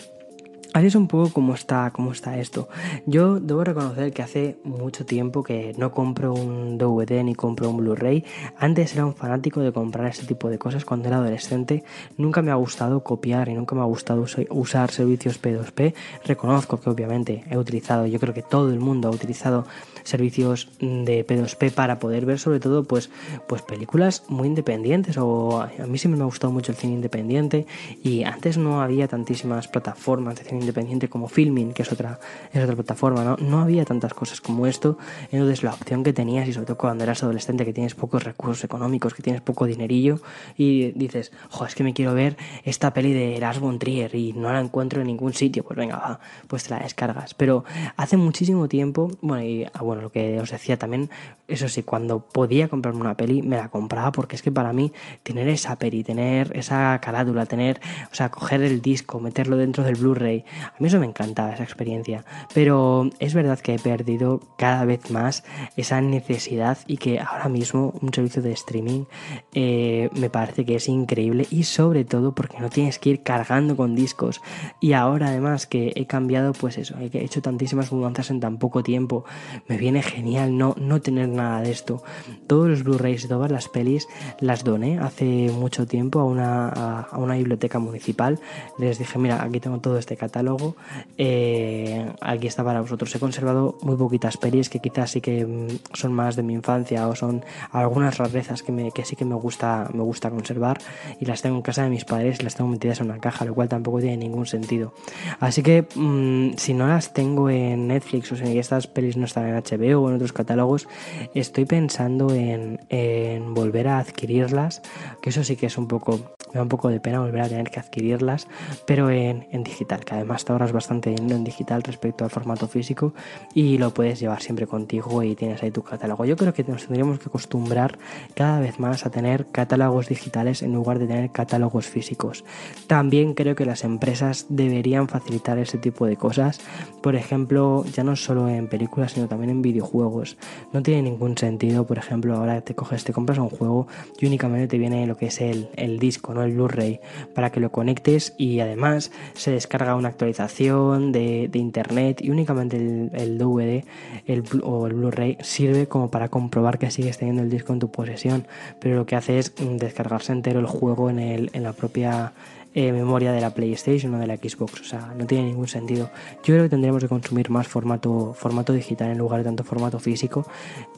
Así 0.75 0.87
es 0.87 0.95
un 0.95 1.07
poco 1.07 1.31
cómo 1.31 1.53
está, 1.53 1.89
cómo 1.91 2.11
está 2.11 2.37
esto. 2.37 2.67
Yo 3.05 3.39
debo 3.39 3.63
reconocer 3.63 4.11
que 4.11 4.21
hace 4.21 4.57
mucho 4.65 5.05
tiempo 5.05 5.41
que 5.41 5.73
no 5.77 5.91
compro 5.91 6.33
un 6.33 6.77
DVD 6.77 7.23
ni 7.23 7.33
compro 7.33 7.69
un 7.69 7.77
Blu-ray. 7.77 8.25
Antes 8.57 8.93
era 8.93 9.05
un 9.05 9.15
fanático 9.15 9.61
de 9.61 9.71
comprar 9.71 10.07
este 10.07 10.25
tipo 10.25 10.49
de 10.49 10.57
cosas 10.57 10.83
cuando 10.83 11.07
era 11.07 11.15
adolescente. 11.15 11.85
Nunca 12.17 12.41
me 12.41 12.51
ha 12.51 12.55
gustado 12.55 13.05
copiar 13.05 13.47
y 13.47 13.53
nunca 13.53 13.73
me 13.73 13.83
ha 13.83 13.85
gustado 13.85 14.25
usar 14.49 14.91
servicios 14.91 15.41
P2P. 15.41 15.93
Reconozco 16.25 16.81
que 16.81 16.89
obviamente 16.89 17.45
he 17.49 17.57
utilizado, 17.57 18.05
yo 18.05 18.19
creo 18.19 18.33
que 18.33 18.43
todo 18.43 18.73
el 18.73 18.81
mundo 18.81 19.07
ha 19.07 19.11
utilizado 19.11 19.65
servicios 20.05 20.69
de 20.79 21.25
P2P 21.27 21.71
para 21.71 21.99
poder 21.99 22.25
ver 22.25 22.39
sobre 22.39 22.59
todo 22.59 22.83
pues, 22.83 23.09
pues 23.47 23.61
películas 23.61 24.23
muy 24.29 24.47
independientes 24.47 25.17
o 25.17 25.61
a 25.61 25.87
mí 25.87 25.97
siempre 25.97 26.17
me 26.17 26.23
ha 26.23 26.27
gustado 26.27 26.53
mucho 26.53 26.71
el 26.71 26.77
cine 26.77 26.93
independiente 26.93 27.65
y 28.03 28.23
antes 28.23 28.57
no 28.57 28.81
había 28.81 29.07
tantísimas 29.07 29.67
plataformas 29.67 30.35
de 30.35 30.43
cine 30.43 30.61
independiente 30.61 31.09
como 31.09 31.27
Filming, 31.27 31.73
que 31.73 31.81
es 31.81 31.91
otra, 31.91 32.19
es 32.53 32.63
otra 32.63 32.75
plataforma, 32.75 33.23
¿no? 33.23 33.35
No 33.37 33.59
había 33.59 33.83
tantas 33.83 34.13
cosas 34.13 34.41
como 34.41 34.67
esto, 34.67 34.97
entonces 35.31 35.63
la 35.63 35.73
opción 35.73 36.03
que 36.03 36.13
tenías 36.13 36.47
y 36.47 36.53
sobre 36.53 36.67
todo 36.67 36.77
cuando 36.77 37.03
eras 37.03 37.23
adolescente 37.23 37.65
que 37.65 37.73
tienes 37.73 37.95
pocos 37.95 38.23
recursos 38.23 38.63
económicos, 38.63 39.13
que 39.13 39.23
tienes 39.23 39.41
poco 39.41 39.65
dinerillo 39.65 40.19
y 40.57 40.91
dices, 40.91 41.31
jo, 41.49 41.65
es 41.65 41.75
que 41.75 41.83
me 41.83 41.93
quiero 41.93 42.13
ver 42.13 42.37
esta 42.63 42.93
peli 42.93 43.13
de 43.13 43.39
Lars 43.39 43.59
von 43.59 43.79
Trier 43.79 44.13
y 44.15 44.33
no 44.33 44.51
la 44.51 44.59
encuentro 44.59 45.01
en 45.01 45.07
ningún 45.07 45.33
sitio, 45.33 45.63
pues 45.63 45.77
venga, 45.77 45.97
va, 45.97 46.19
pues 46.47 46.65
te 46.65 46.69
la 46.71 46.79
descargas. 46.79 47.33
Pero 47.33 47.65
hace 47.97 48.17
muchísimo 48.17 48.67
tiempo, 48.67 49.11
bueno, 49.21 49.43
y 49.43 49.63
ah, 49.73 49.81
lo 50.01 50.11
que 50.11 50.39
os 50.39 50.51
decía 50.51 50.77
también, 50.77 51.09
eso 51.47 51.69
sí, 51.69 51.83
cuando 51.83 52.19
podía 52.19 52.67
comprarme 52.67 53.01
una 53.01 53.15
peli, 53.15 53.41
me 53.41 53.57
la 53.57 53.69
compraba 53.69 54.11
porque 54.11 54.35
es 54.35 54.41
que 54.41 54.51
para 54.51 54.73
mí 54.73 54.91
tener 55.23 55.47
esa 55.47 55.77
peli, 55.77 56.03
tener 56.03 56.55
esa 56.57 56.99
carátula, 57.01 57.45
tener, 57.45 57.79
o 58.11 58.15
sea, 58.15 58.29
coger 58.29 58.61
el 58.61 58.81
disco, 58.81 59.19
meterlo 59.19 59.57
dentro 59.57 59.83
del 59.83 59.95
Blu-ray, 59.95 60.45
a 60.63 60.73
mí 60.79 60.87
eso 60.87 60.99
me 60.99 61.05
encantaba, 61.05 61.53
esa 61.53 61.63
experiencia. 61.63 62.25
Pero 62.53 63.09
es 63.19 63.33
verdad 63.33 63.59
que 63.59 63.75
he 63.75 63.79
perdido 63.79 64.41
cada 64.57 64.85
vez 64.85 65.11
más 65.11 65.43
esa 65.77 66.01
necesidad 66.01 66.77
y 66.87 66.97
que 66.97 67.19
ahora 67.19 67.49
mismo 67.49 67.93
un 68.01 68.13
servicio 68.13 68.41
de 68.41 68.51
streaming 68.51 69.05
eh, 69.53 70.09
me 70.13 70.29
parece 70.29 70.65
que 70.65 70.75
es 70.75 70.87
increíble 70.87 71.47
y 71.49 71.63
sobre 71.63 72.05
todo 72.05 72.33
porque 72.33 72.59
no 72.59 72.69
tienes 72.69 72.99
que 72.99 73.09
ir 73.11 73.23
cargando 73.23 73.75
con 73.75 73.95
discos. 73.95 74.41
Y 74.79 74.93
ahora 74.93 75.27
además 75.27 75.67
que 75.67 75.93
he 75.95 76.05
cambiado, 76.05 76.53
pues 76.53 76.77
eso, 76.77 76.95
he 76.99 77.23
hecho 77.23 77.41
tantísimas 77.41 77.91
mudanzas 77.91 78.29
en 78.29 78.39
tan 78.39 78.57
poco 78.57 78.83
tiempo, 78.83 79.25
me 79.67 79.77
viene 79.85 80.01
genial 80.01 80.57
no, 80.57 80.73
no 80.79 80.99
tener 80.99 81.29
nada 81.29 81.61
de 81.61 81.69
esto. 81.69 82.01
Todos 82.47 82.67
los 82.69 82.83
Blu-rays 82.83 83.25
y 83.25 83.27
todas 83.27 83.51
las 83.51 83.69
pelis 83.69 84.07
las 84.39 84.63
doné 84.63 84.97
hace 84.97 85.51
mucho 85.51 85.85
tiempo 85.85 86.19
a 86.19 86.23
una, 86.23 86.69
a, 86.69 87.17
una 87.19 87.35
biblioteca 87.35 87.77
municipal. 87.77 88.39
Les 88.79 88.97
dije, 88.97 89.19
mira, 89.19 89.43
aquí 89.43 89.59
tengo 89.59 89.77
todo 89.79 89.99
este 89.99 90.17
catálogo 90.17 90.75
eh, 91.19 92.11
aquí 92.19 92.47
está 92.47 92.63
para 92.63 92.81
vosotros. 92.81 93.13
He 93.13 93.19
conservado 93.19 93.77
muy 93.83 93.95
poquitas 93.95 94.37
pelis 94.37 94.69
que 94.69 94.79
quizás 94.79 95.11
sí 95.11 95.21
que 95.21 95.45
mm, 95.45 95.93
son 95.93 96.13
más 96.13 96.35
de 96.35 96.41
mi 96.41 96.53
infancia 96.53 97.07
o 97.07 97.15
son 97.15 97.45
algunas 97.71 98.17
rarezas 98.17 98.63
que, 98.63 98.71
me, 98.71 98.91
que 98.91 99.05
sí 99.05 99.15
que 99.15 99.25
me 99.25 99.35
gusta, 99.35 99.87
me 99.93 100.01
gusta 100.01 100.31
conservar 100.31 100.79
y 101.19 101.25
las 101.25 101.43
tengo 101.43 101.57
en 101.57 101.61
casa 101.61 101.83
de 101.83 101.91
mis 101.91 102.05
padres 102.05 102.39
y 102.39 102.43
las 102.43 102.55
tengo 102.55 102.71
metidas 102.71 103.01
en 103.01 103.11
una 103.11 103.19
caja, 103.19 103.45
lo 103.45 103.53
cual 103.53 103.69
tampoco 103.69 103.99
tiene 103.99 104.17
ningún 104.17 104.47
sentido. 104.47 104.93
Así 105.39 105.61
que 105.61 105.85
mm, 105.93 106.57
si 106.57 106.73
no 106.73 106.87
las 106.87 107.13
tengo 107.13 107.51
en 107.51 107.87
Netflix 107.87 108.31
o 108.31 108.35
si 108.35 108.57
estas 108.57 108.87
pelis 108.87 109.15
no 109.17 109.25
están 109.25 109.47
en 109.47 109.55
HBO 109.55 109.74
o 109.75 110.09
en 110.09 110.15
otros 110.15 110.33
catálogos, 110.33 110.87
estoy 111.33 111.65
pensando 111.65 112.33
en, 112.33 112.79
en 112.89 113.53
volver 113.53 113.87
a 113.87 113.99
adquirirlas, 113.99 114.81
que 115.21 115.29
eso 115.29 115.43
sí 115.43 115.55
que 115.55 115.67
es 115.67 115.77
un 115.77 115.87
poco, 115.87 116.35
me 116.53 116.55
da 116.55 116.63
un 116.63 116.69
poco 116.69 116.89
de 116.89 116.99
pena 116.99 117.19
volver 117.19 117.41
a 117.41 117.49
tener 117.49 117.69
que 117.69 117.79
adquirirlas, 117.79 118.47
pero 118.85 119.09
en, 119.09 119.47
en 119.51 119.63
digital, 119.63 120.03
que 120.05 120.15
además 120.15 120.45
te 120.45 120.51
ahorras 120.51 120.71
bastante 120.71 121.09
dinero 121.09 121.35
en 121.35 121.43
digital 121.43 121.83
respecto 121.83 122.23
al 122.23 122.29
formato 122.29 122.67
físico 122.67 123.13
y 123.53 123.77
lo 123.77 123.93
puedes 123.93 124.19
llevar 124.19 124.41
siempre 124.41 124.67
contigo 124.67 125.23
y 125.23 125.35
tienes 125.35 125.61
ahí 125.63 125.71
tu 125.71 125.83
catálogo. 125.83 126.25
Yo 126.25 126.35
creo 126.35 126.53
que 126.53 126.63
nos 126.63 126.85
tendríamos 126.85 127.19
que 127.19 127.25
acostumbrar 127.29 127.97
cada 128.33 128.59
vez 128.59 128.79
más 128.79 129.05
a 129.05 129.09
tener 129.09 129.47
catálogos 129.47 130.07
digitales 130.07 130.61
en 130.61 130.73
lugar 130.73 130.99
de 130.99 131.07
tener 131.07 131.31
catálogos 131.31 131.87
físicos. 131.87 132.43
También 132.87 133.33
creo 133.33 133.55
que 133.55 133.65
las 133.65 133.83
empresas 133.83 134.45
deberían 134.49 135.07
facilitar 135.07 135.57
ese 135.57 135.77
tipo 135.77 136.05
de 136.05 136.17
cosas, 136.17 136.61
por 137.01 137.15
ejemplo, 137.15 137.85
ya 137.93 138.03
no 138.03 138.15
solo 138.15 138.47
en 138.49 138.67
películas, 138.67 139.13
sino 139.13 139.27
también 139.27 139.49
en 139.49 139.61
videojuegos. 139.65 140.37
No 140.71 140.83
tiene 140.83 141.01
ningún 141.01 141.37
sentido, 141.37 141.85
por 141.85 141.97
ejemplo, 141.97 142.35
ahora 142.35 142.61
te 142.61 142.75
coges, 142.75 143.03
te 143.03 143.13
compras 143.13 143.39
un 143.39 143.49
juego 143.49 143.87
y 144.19 144.27
únicamente 144.27 144.67
te 144.67 144.77
viene 144.77 145.07
lo 145.07 145.17
que 145.17 145.27
es 145.27 145.41
el, 145.41 145.69
el 145.75 145.99
disco, 145.99 146.33
no 146.33 146.43
el 146.43 146.53
Blu-ray, 146.53 146.99
para 147.33 147.51
que 147.51 147.59
lo 147.59 147.71
conectes 147.71 148.33
y 148.37 148.59
además 148.59 149.11
se 149.33 149.51
descarga 149.51 149.95
una 149.95 150.09
actualización 150.09 151.11
de, 151.11 151.49
internet 151.55 152.21
y 152.21 152.29
únicamente 152.29 152.77
el, 152.77 153.37
DVD 153.37 153.83
el, 154.27 154.43
o 154.63 154.87
el 154.87 154.93
Blu-ray 154.93 155.37
sirve 155.41 155.87
como 155.87 156.11
para 156.11 156.29
comprobar 156.29 156.77
que 156.77 156.91
sigues 156.91 157.17
teniendo 157.17 157.41
el 157.41 157.49
disco 157.49 157.73
en 157.73 157.79
tu 157.79 157.89
posesión, 157.89 158.45
pero 158.79 158.95
lo 158.95 159.05
que 159.05 159.15
hace 159.15 159.39
es 159.39 159.53
descargarse 159.57 160.31
entero 160.31 160.59
el 160.59 160.67
juego 160.67 161.09
en, 161.09 161.19
el, 161.19 161.49
en 161.53 161.63
la 161.63 161.73
propia 161.73 162.33
eh, 162.75 162.91
memoria 162.91 163.31
de 163.31 163.39
la 163.39 163.51
PlayStation 163.51 164.13
o 164.13 164.19
de 164.19 164.27
la 164.27 164.35
Xbox. 164.35 164.81
O 164.81 164.83
sea, 164.83 165.13
no 165.17 165.25
tiene 165.25 165.45
ningún 165.45 165.69
sentido. 165.69 166.09
Yo 166.43 166.53
creo 166.53 166.63
que 166.63 166.69
tendríamos 166.69 167.01
que 167.01 167.07
consumir 167.07 167.49
más 167.49 167.67
formato, 167.67 168.33
formato 168.33 168.73
digital 168.73 169.09
en 169.09 169.17
lugar 169.17 169.39
de 169.39 169.45
tanto 169.45 169.63
formato 169.63 169.97
físico, 169.97 170.45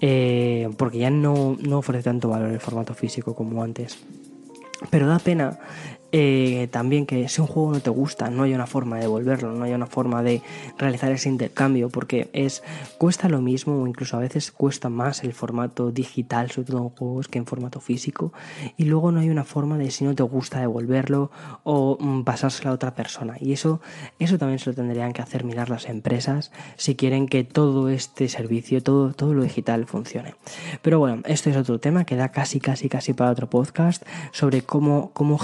eh, 0.02 0.70
porque 0.76 0.98
ya 0.98 1.12
no, 1.12 1.56
no 1.62 1.78
ofrece 1.78 2.04
tanto 2.04 2.30
valor 2.30 2.50
el 2.50 2.60
formato 2.60 2.96
físico 2.96 3.36
como 3.36 3.64
antes. 3.64 4.00
Pero 4.90 5.08
da 5.08 5.20
pena 5.20 5.60
eh, 6.12 6.68
también 6.72 7.06
que 7.06 7.28
si 7.28 7.42
un 7.42 7.48
juego 7.48 7.74
no 7.74 7.80
te 7.80 7.90
gusta, 7.90 8.30
no 8.30 8.44
hay 8.44 8.54
una 8.54 8.68
forma 8.68 8.96
de 8.96 9.04
devolverlo, 9.04 9.54
no 9.54 9.64
hay 9.66 9.74
una 9.74 9.88
forma 9.88 10.24
de 10.24 10.42
realizar 10.78 11.12
ese 11.12 11.30
intercambio, 11.30 11.90
porque 11.90 12.30
es 12.34 12.64
cuesta 12.98 13.28
lo 13.30 13.42
mismo 13.42 13.82
o 13.82 13.88
incluso 13.88 14.18
a 14.18 14.22
veces 14.22 14.52
cuesta 14.52 14.90
más 14.90 15.24
el 15.24 15.34
formato 15.34 15.92
digital, 15.92 16.52
sobre 16.52 16.72
todo 16.72 16.84
en 16.84 16.90
juegos, 16.90 17.28
que 17.28 17.38
en 17.40 17.46
formato 17.46 17.80
físico, 17.80 18.32
y 18.78 18.86
luego 18.86 19.12
no 19.12 19.20
hay 19.20 19.30
una 19.30 19.44
forma 19.44 19.78
de 19.78 19.92
si 19.92 20.06
no 20.06 20.16
te 20.16 20.24
gusta 20.24 20.60
devolverlo 20.60 21.32
o 21.64 21.98
mm, 22.00 22.24
pasárselo 22.24 22.72
a 22.72 22.74
otra 22.74 22.96
persona. 22.96 23.36
Y 23.40 23.54
eso, 23.54 23.82
eso 24.20 24.38
también 24.38 24.60
se 24.60 24.70
lo 24.70 24.76
tendrían 24.76 25.14
que 25.14 25.22
hacer 25.22 25.44
mirar 25.44 25.70
las 25.70 25.88
empresas 25.88 26.52
si 26.76 26.96
quieren 26.96 27.28
que 27.28 27.44
todo 27.44 27.90
este 27.90 28.30
servicio, 28.30 28.82
todo, 28.82 29.14
todo 29.14 29.34
lo 29.34 29.44
digital 29.44 29.86
funcione. 29.86 30.36
Pero 30.82 31.00
bueno, 31.00 31.22
esto 31.26 31.50
es 31.50 31.58
otro 31.58 31.80
tema 31.80 32.06
que 32.06 32.16
da 32.16 32.30
casi, 32.30 32.60
casi, 32.60 32.90
casi 32.90 33.14
para 33.14 33.32
otro 33.32 33.50
podcast 33.50 34.04
sobre 34.32 34.62
cómo, 34.62 35.12
cómo 35.14 35.38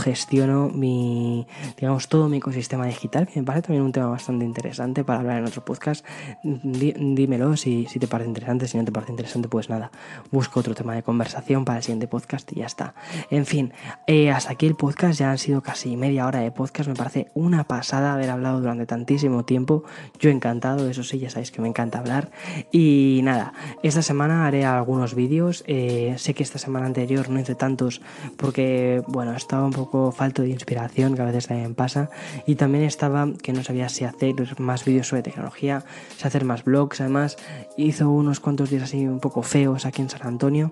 mi, 0.54 1.48
digamos, 1.78 2.08
todo 2.08 2.30
mi 2.30 2.38
ecosistema 2.38 2.86
digital, 2.86 3.28
que 3.28 3.40
me 3.40 3.46
parece 3.46 3.68
también 3.68 3.84
un 3.84 3.92
tema 3.92 4.08
bastante 4.08 4.46
interesante 4.46 5.04
para 5.04 5.20
hablar 5.20 5.40
en 5.40 5.46
otro 5.46 5.64
podcast. 5.66 6.06
dímelo 6.44 7.58
si, 7.58 7.86
te 7.86 8.08
parece 8.08 8.30
interesante, 8.30 8.68
si 8.68 8.78
no 8.78 8.86
te 8.86 8.92
parece 8.92 9.12
interesante, 9.12 9.48
pues 9.48 9.70
nada, 9.70 9.92
busco 10.32 10.60
otro 10.60 10.76
tema 10.76 10.96
de 10.96 11.04
conversación 11.04 11.66
para 11.66 11.78
el 11.78 11.84
siguiente 11.84 12.08
podcast 12.08 12.52
y 12.54 12.60
ya 12.60 12.66
está. 12.66 12.94
En 13.30 13.46
fin, 13.46 13.74
eh, 14.08 14.32
hasta 14.32 14.54
aquí 14.54 14.66
el 14.66 14.76
podcast, 14.76 15.20
ya 15.20 15.32
han 15.32 15.38
sido 15.38 15.62
casi 15.62 15.98
media 15.98 16.28
hora 16.28 16.40
de 16.40 16.52
podcast, 16.52 16.90
me 16.90 16.96
parece 16.96 17.28
una 17.34 17.66
pasada 17.66 18.14
haber 18.14 18.30
hablado 18.30 18.60
durante 18.60 18.86
tantísimo 18.86 19.46
tiempo, 19.46 19.84
yo 20.20 20.30
encantado, 20.30 20.90
eso 20.90 21.04
sí, 21.04 21.20
ya 21.20 21.30
sabéis 21.30 21.52
que 21.52 21.62
me 21.62 21.68
encanta 21.68 22.00
hablar. 22.00 22.32
Y 22.72 23.22
nada, 23.24 23.54
esta 23.82 24.02
semana 24.02 24.46
haré 24.46 24.66
algunos 24.66 25.16
vídeos, 25.16 25.64
eh, 25.68 26.16
sé 26.18 26.34
que 26.34 26.44
esta 26.44 26.60
semana 26.60 26.86
anterior 26.86 27.30
no 27.30 27.40
hice 27.40 27.56
tantos 27.56 28.02
porque, 28.38 29.04
bueno, 29.08 29.34
estaba 29.36 29.66
un 29.66 29.74
poco 29.74 30.12
falto 30.12 30.43
de 30.44 30.52
inspiración 30.52 31.16
que 31.16 31.22
a 31.22 31.26
veces 31.26 31.48
también 31.48 31.76
pasa. 31.76 32.10
Y 32.46 32.56
también 32.56 32.84
estaba 32.84 33.28
que 33.42 33.54
no 33.54 33.64
sabía 33.64 33.90
si 33.90 34.06
hacer 34.06 34.60
más 34.60 34.86
vídeos 34.86 35.08
sobre 35.08 35.24
tecnología, 35.24 35.84
si 36.18 36.28
hacer 36.28 36.46
más 36.46 36.64
blogs, 36.64 37.02
además. 37.02 37.38
Hizo 37.78 38.10
unos 38.10 38.40
cuantos 38.40 38.70
días 38.70 38.84
así 38.84 39.08
un 39.08 39.20
poco 39.20 39.44
feos 39.44 39.86
aquí 39.86 40.02
en 40.02 40.10
San 40.10 40.26
Antonio 40.26 40.72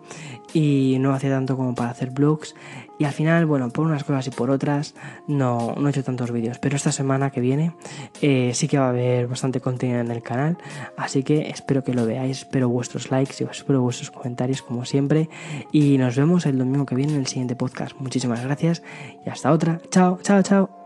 y 0.54 0.98
no 1.00 1.14
hacía 1.14 1.32
tanto 1.32 1.58
como 1.58 1.76
para 1.76 1.92
hacer 1.92 2.12
blogs 2.12 2.56
y 3.00 3.06
al 3.06 3.14
final, 3.14 3.46
bueno, 3.46 3.70
por 3.70 3.86
unas 3.86 4.04
cosas 4.04 4.28
y 4.28 4.30
por 4.32 4.50
otras 4.52 4.96
no, 5.28 5.74
no 5.78 5.88
he 5.88 5.90
hecho 5.92 6.04
tantos 6.04 6.32
vídeos, 6.32 6.60
pero 6.60 6.76
esta 6.76 6.92
semana 6.92 7.32
que 7.32 7.42
viene 7.42 7.74
eh, 8.22 8.52
sí 8.54 8.68
que 8.68 8.78
va 8.78 8.88
a 8.88 8.90
haber 8.90 9.28
bastante 9.28 9.60
contenido 9.60 10.00
en 10.00 10.12
el 10.12 10.22
canal, 10.22 10.58
así 10.98 11.24
que 11.24 11.50
espero 11.50 11.84
que 11.84 11.94
lo 11.94 12.06
veáis, 12.06 12.40
espero 12.40 12.70
vuestros 12.70 13.12
likes 13.12 13.36
y 13.40 13.44
espero 13.44 13.82
vuestros 13.82 14.12
comentarios 14.12 14.62
como 14.62 14.86
siempre 14.86 15.30
y 15.72 15.98
nos 15.98 16.16
vemos 16.16 16.46
el 16.46 16.58
domingo 16.58 16.86
que 16.86 16.96
viene 16.96 17.14
en 17.14 17.20
el 17.20 17.28
siguiente 17.28 17.56
podcast. 17.56 17.96
Muchísimas 18.00 18.44
gracias 18.44 18.84
y 19.26 19.30
hasta 19.30 19.52
otra. 19.52 19.80
Chao, 19.90 20.20
chao, 20.22 20.42
chao. 20.42 20.81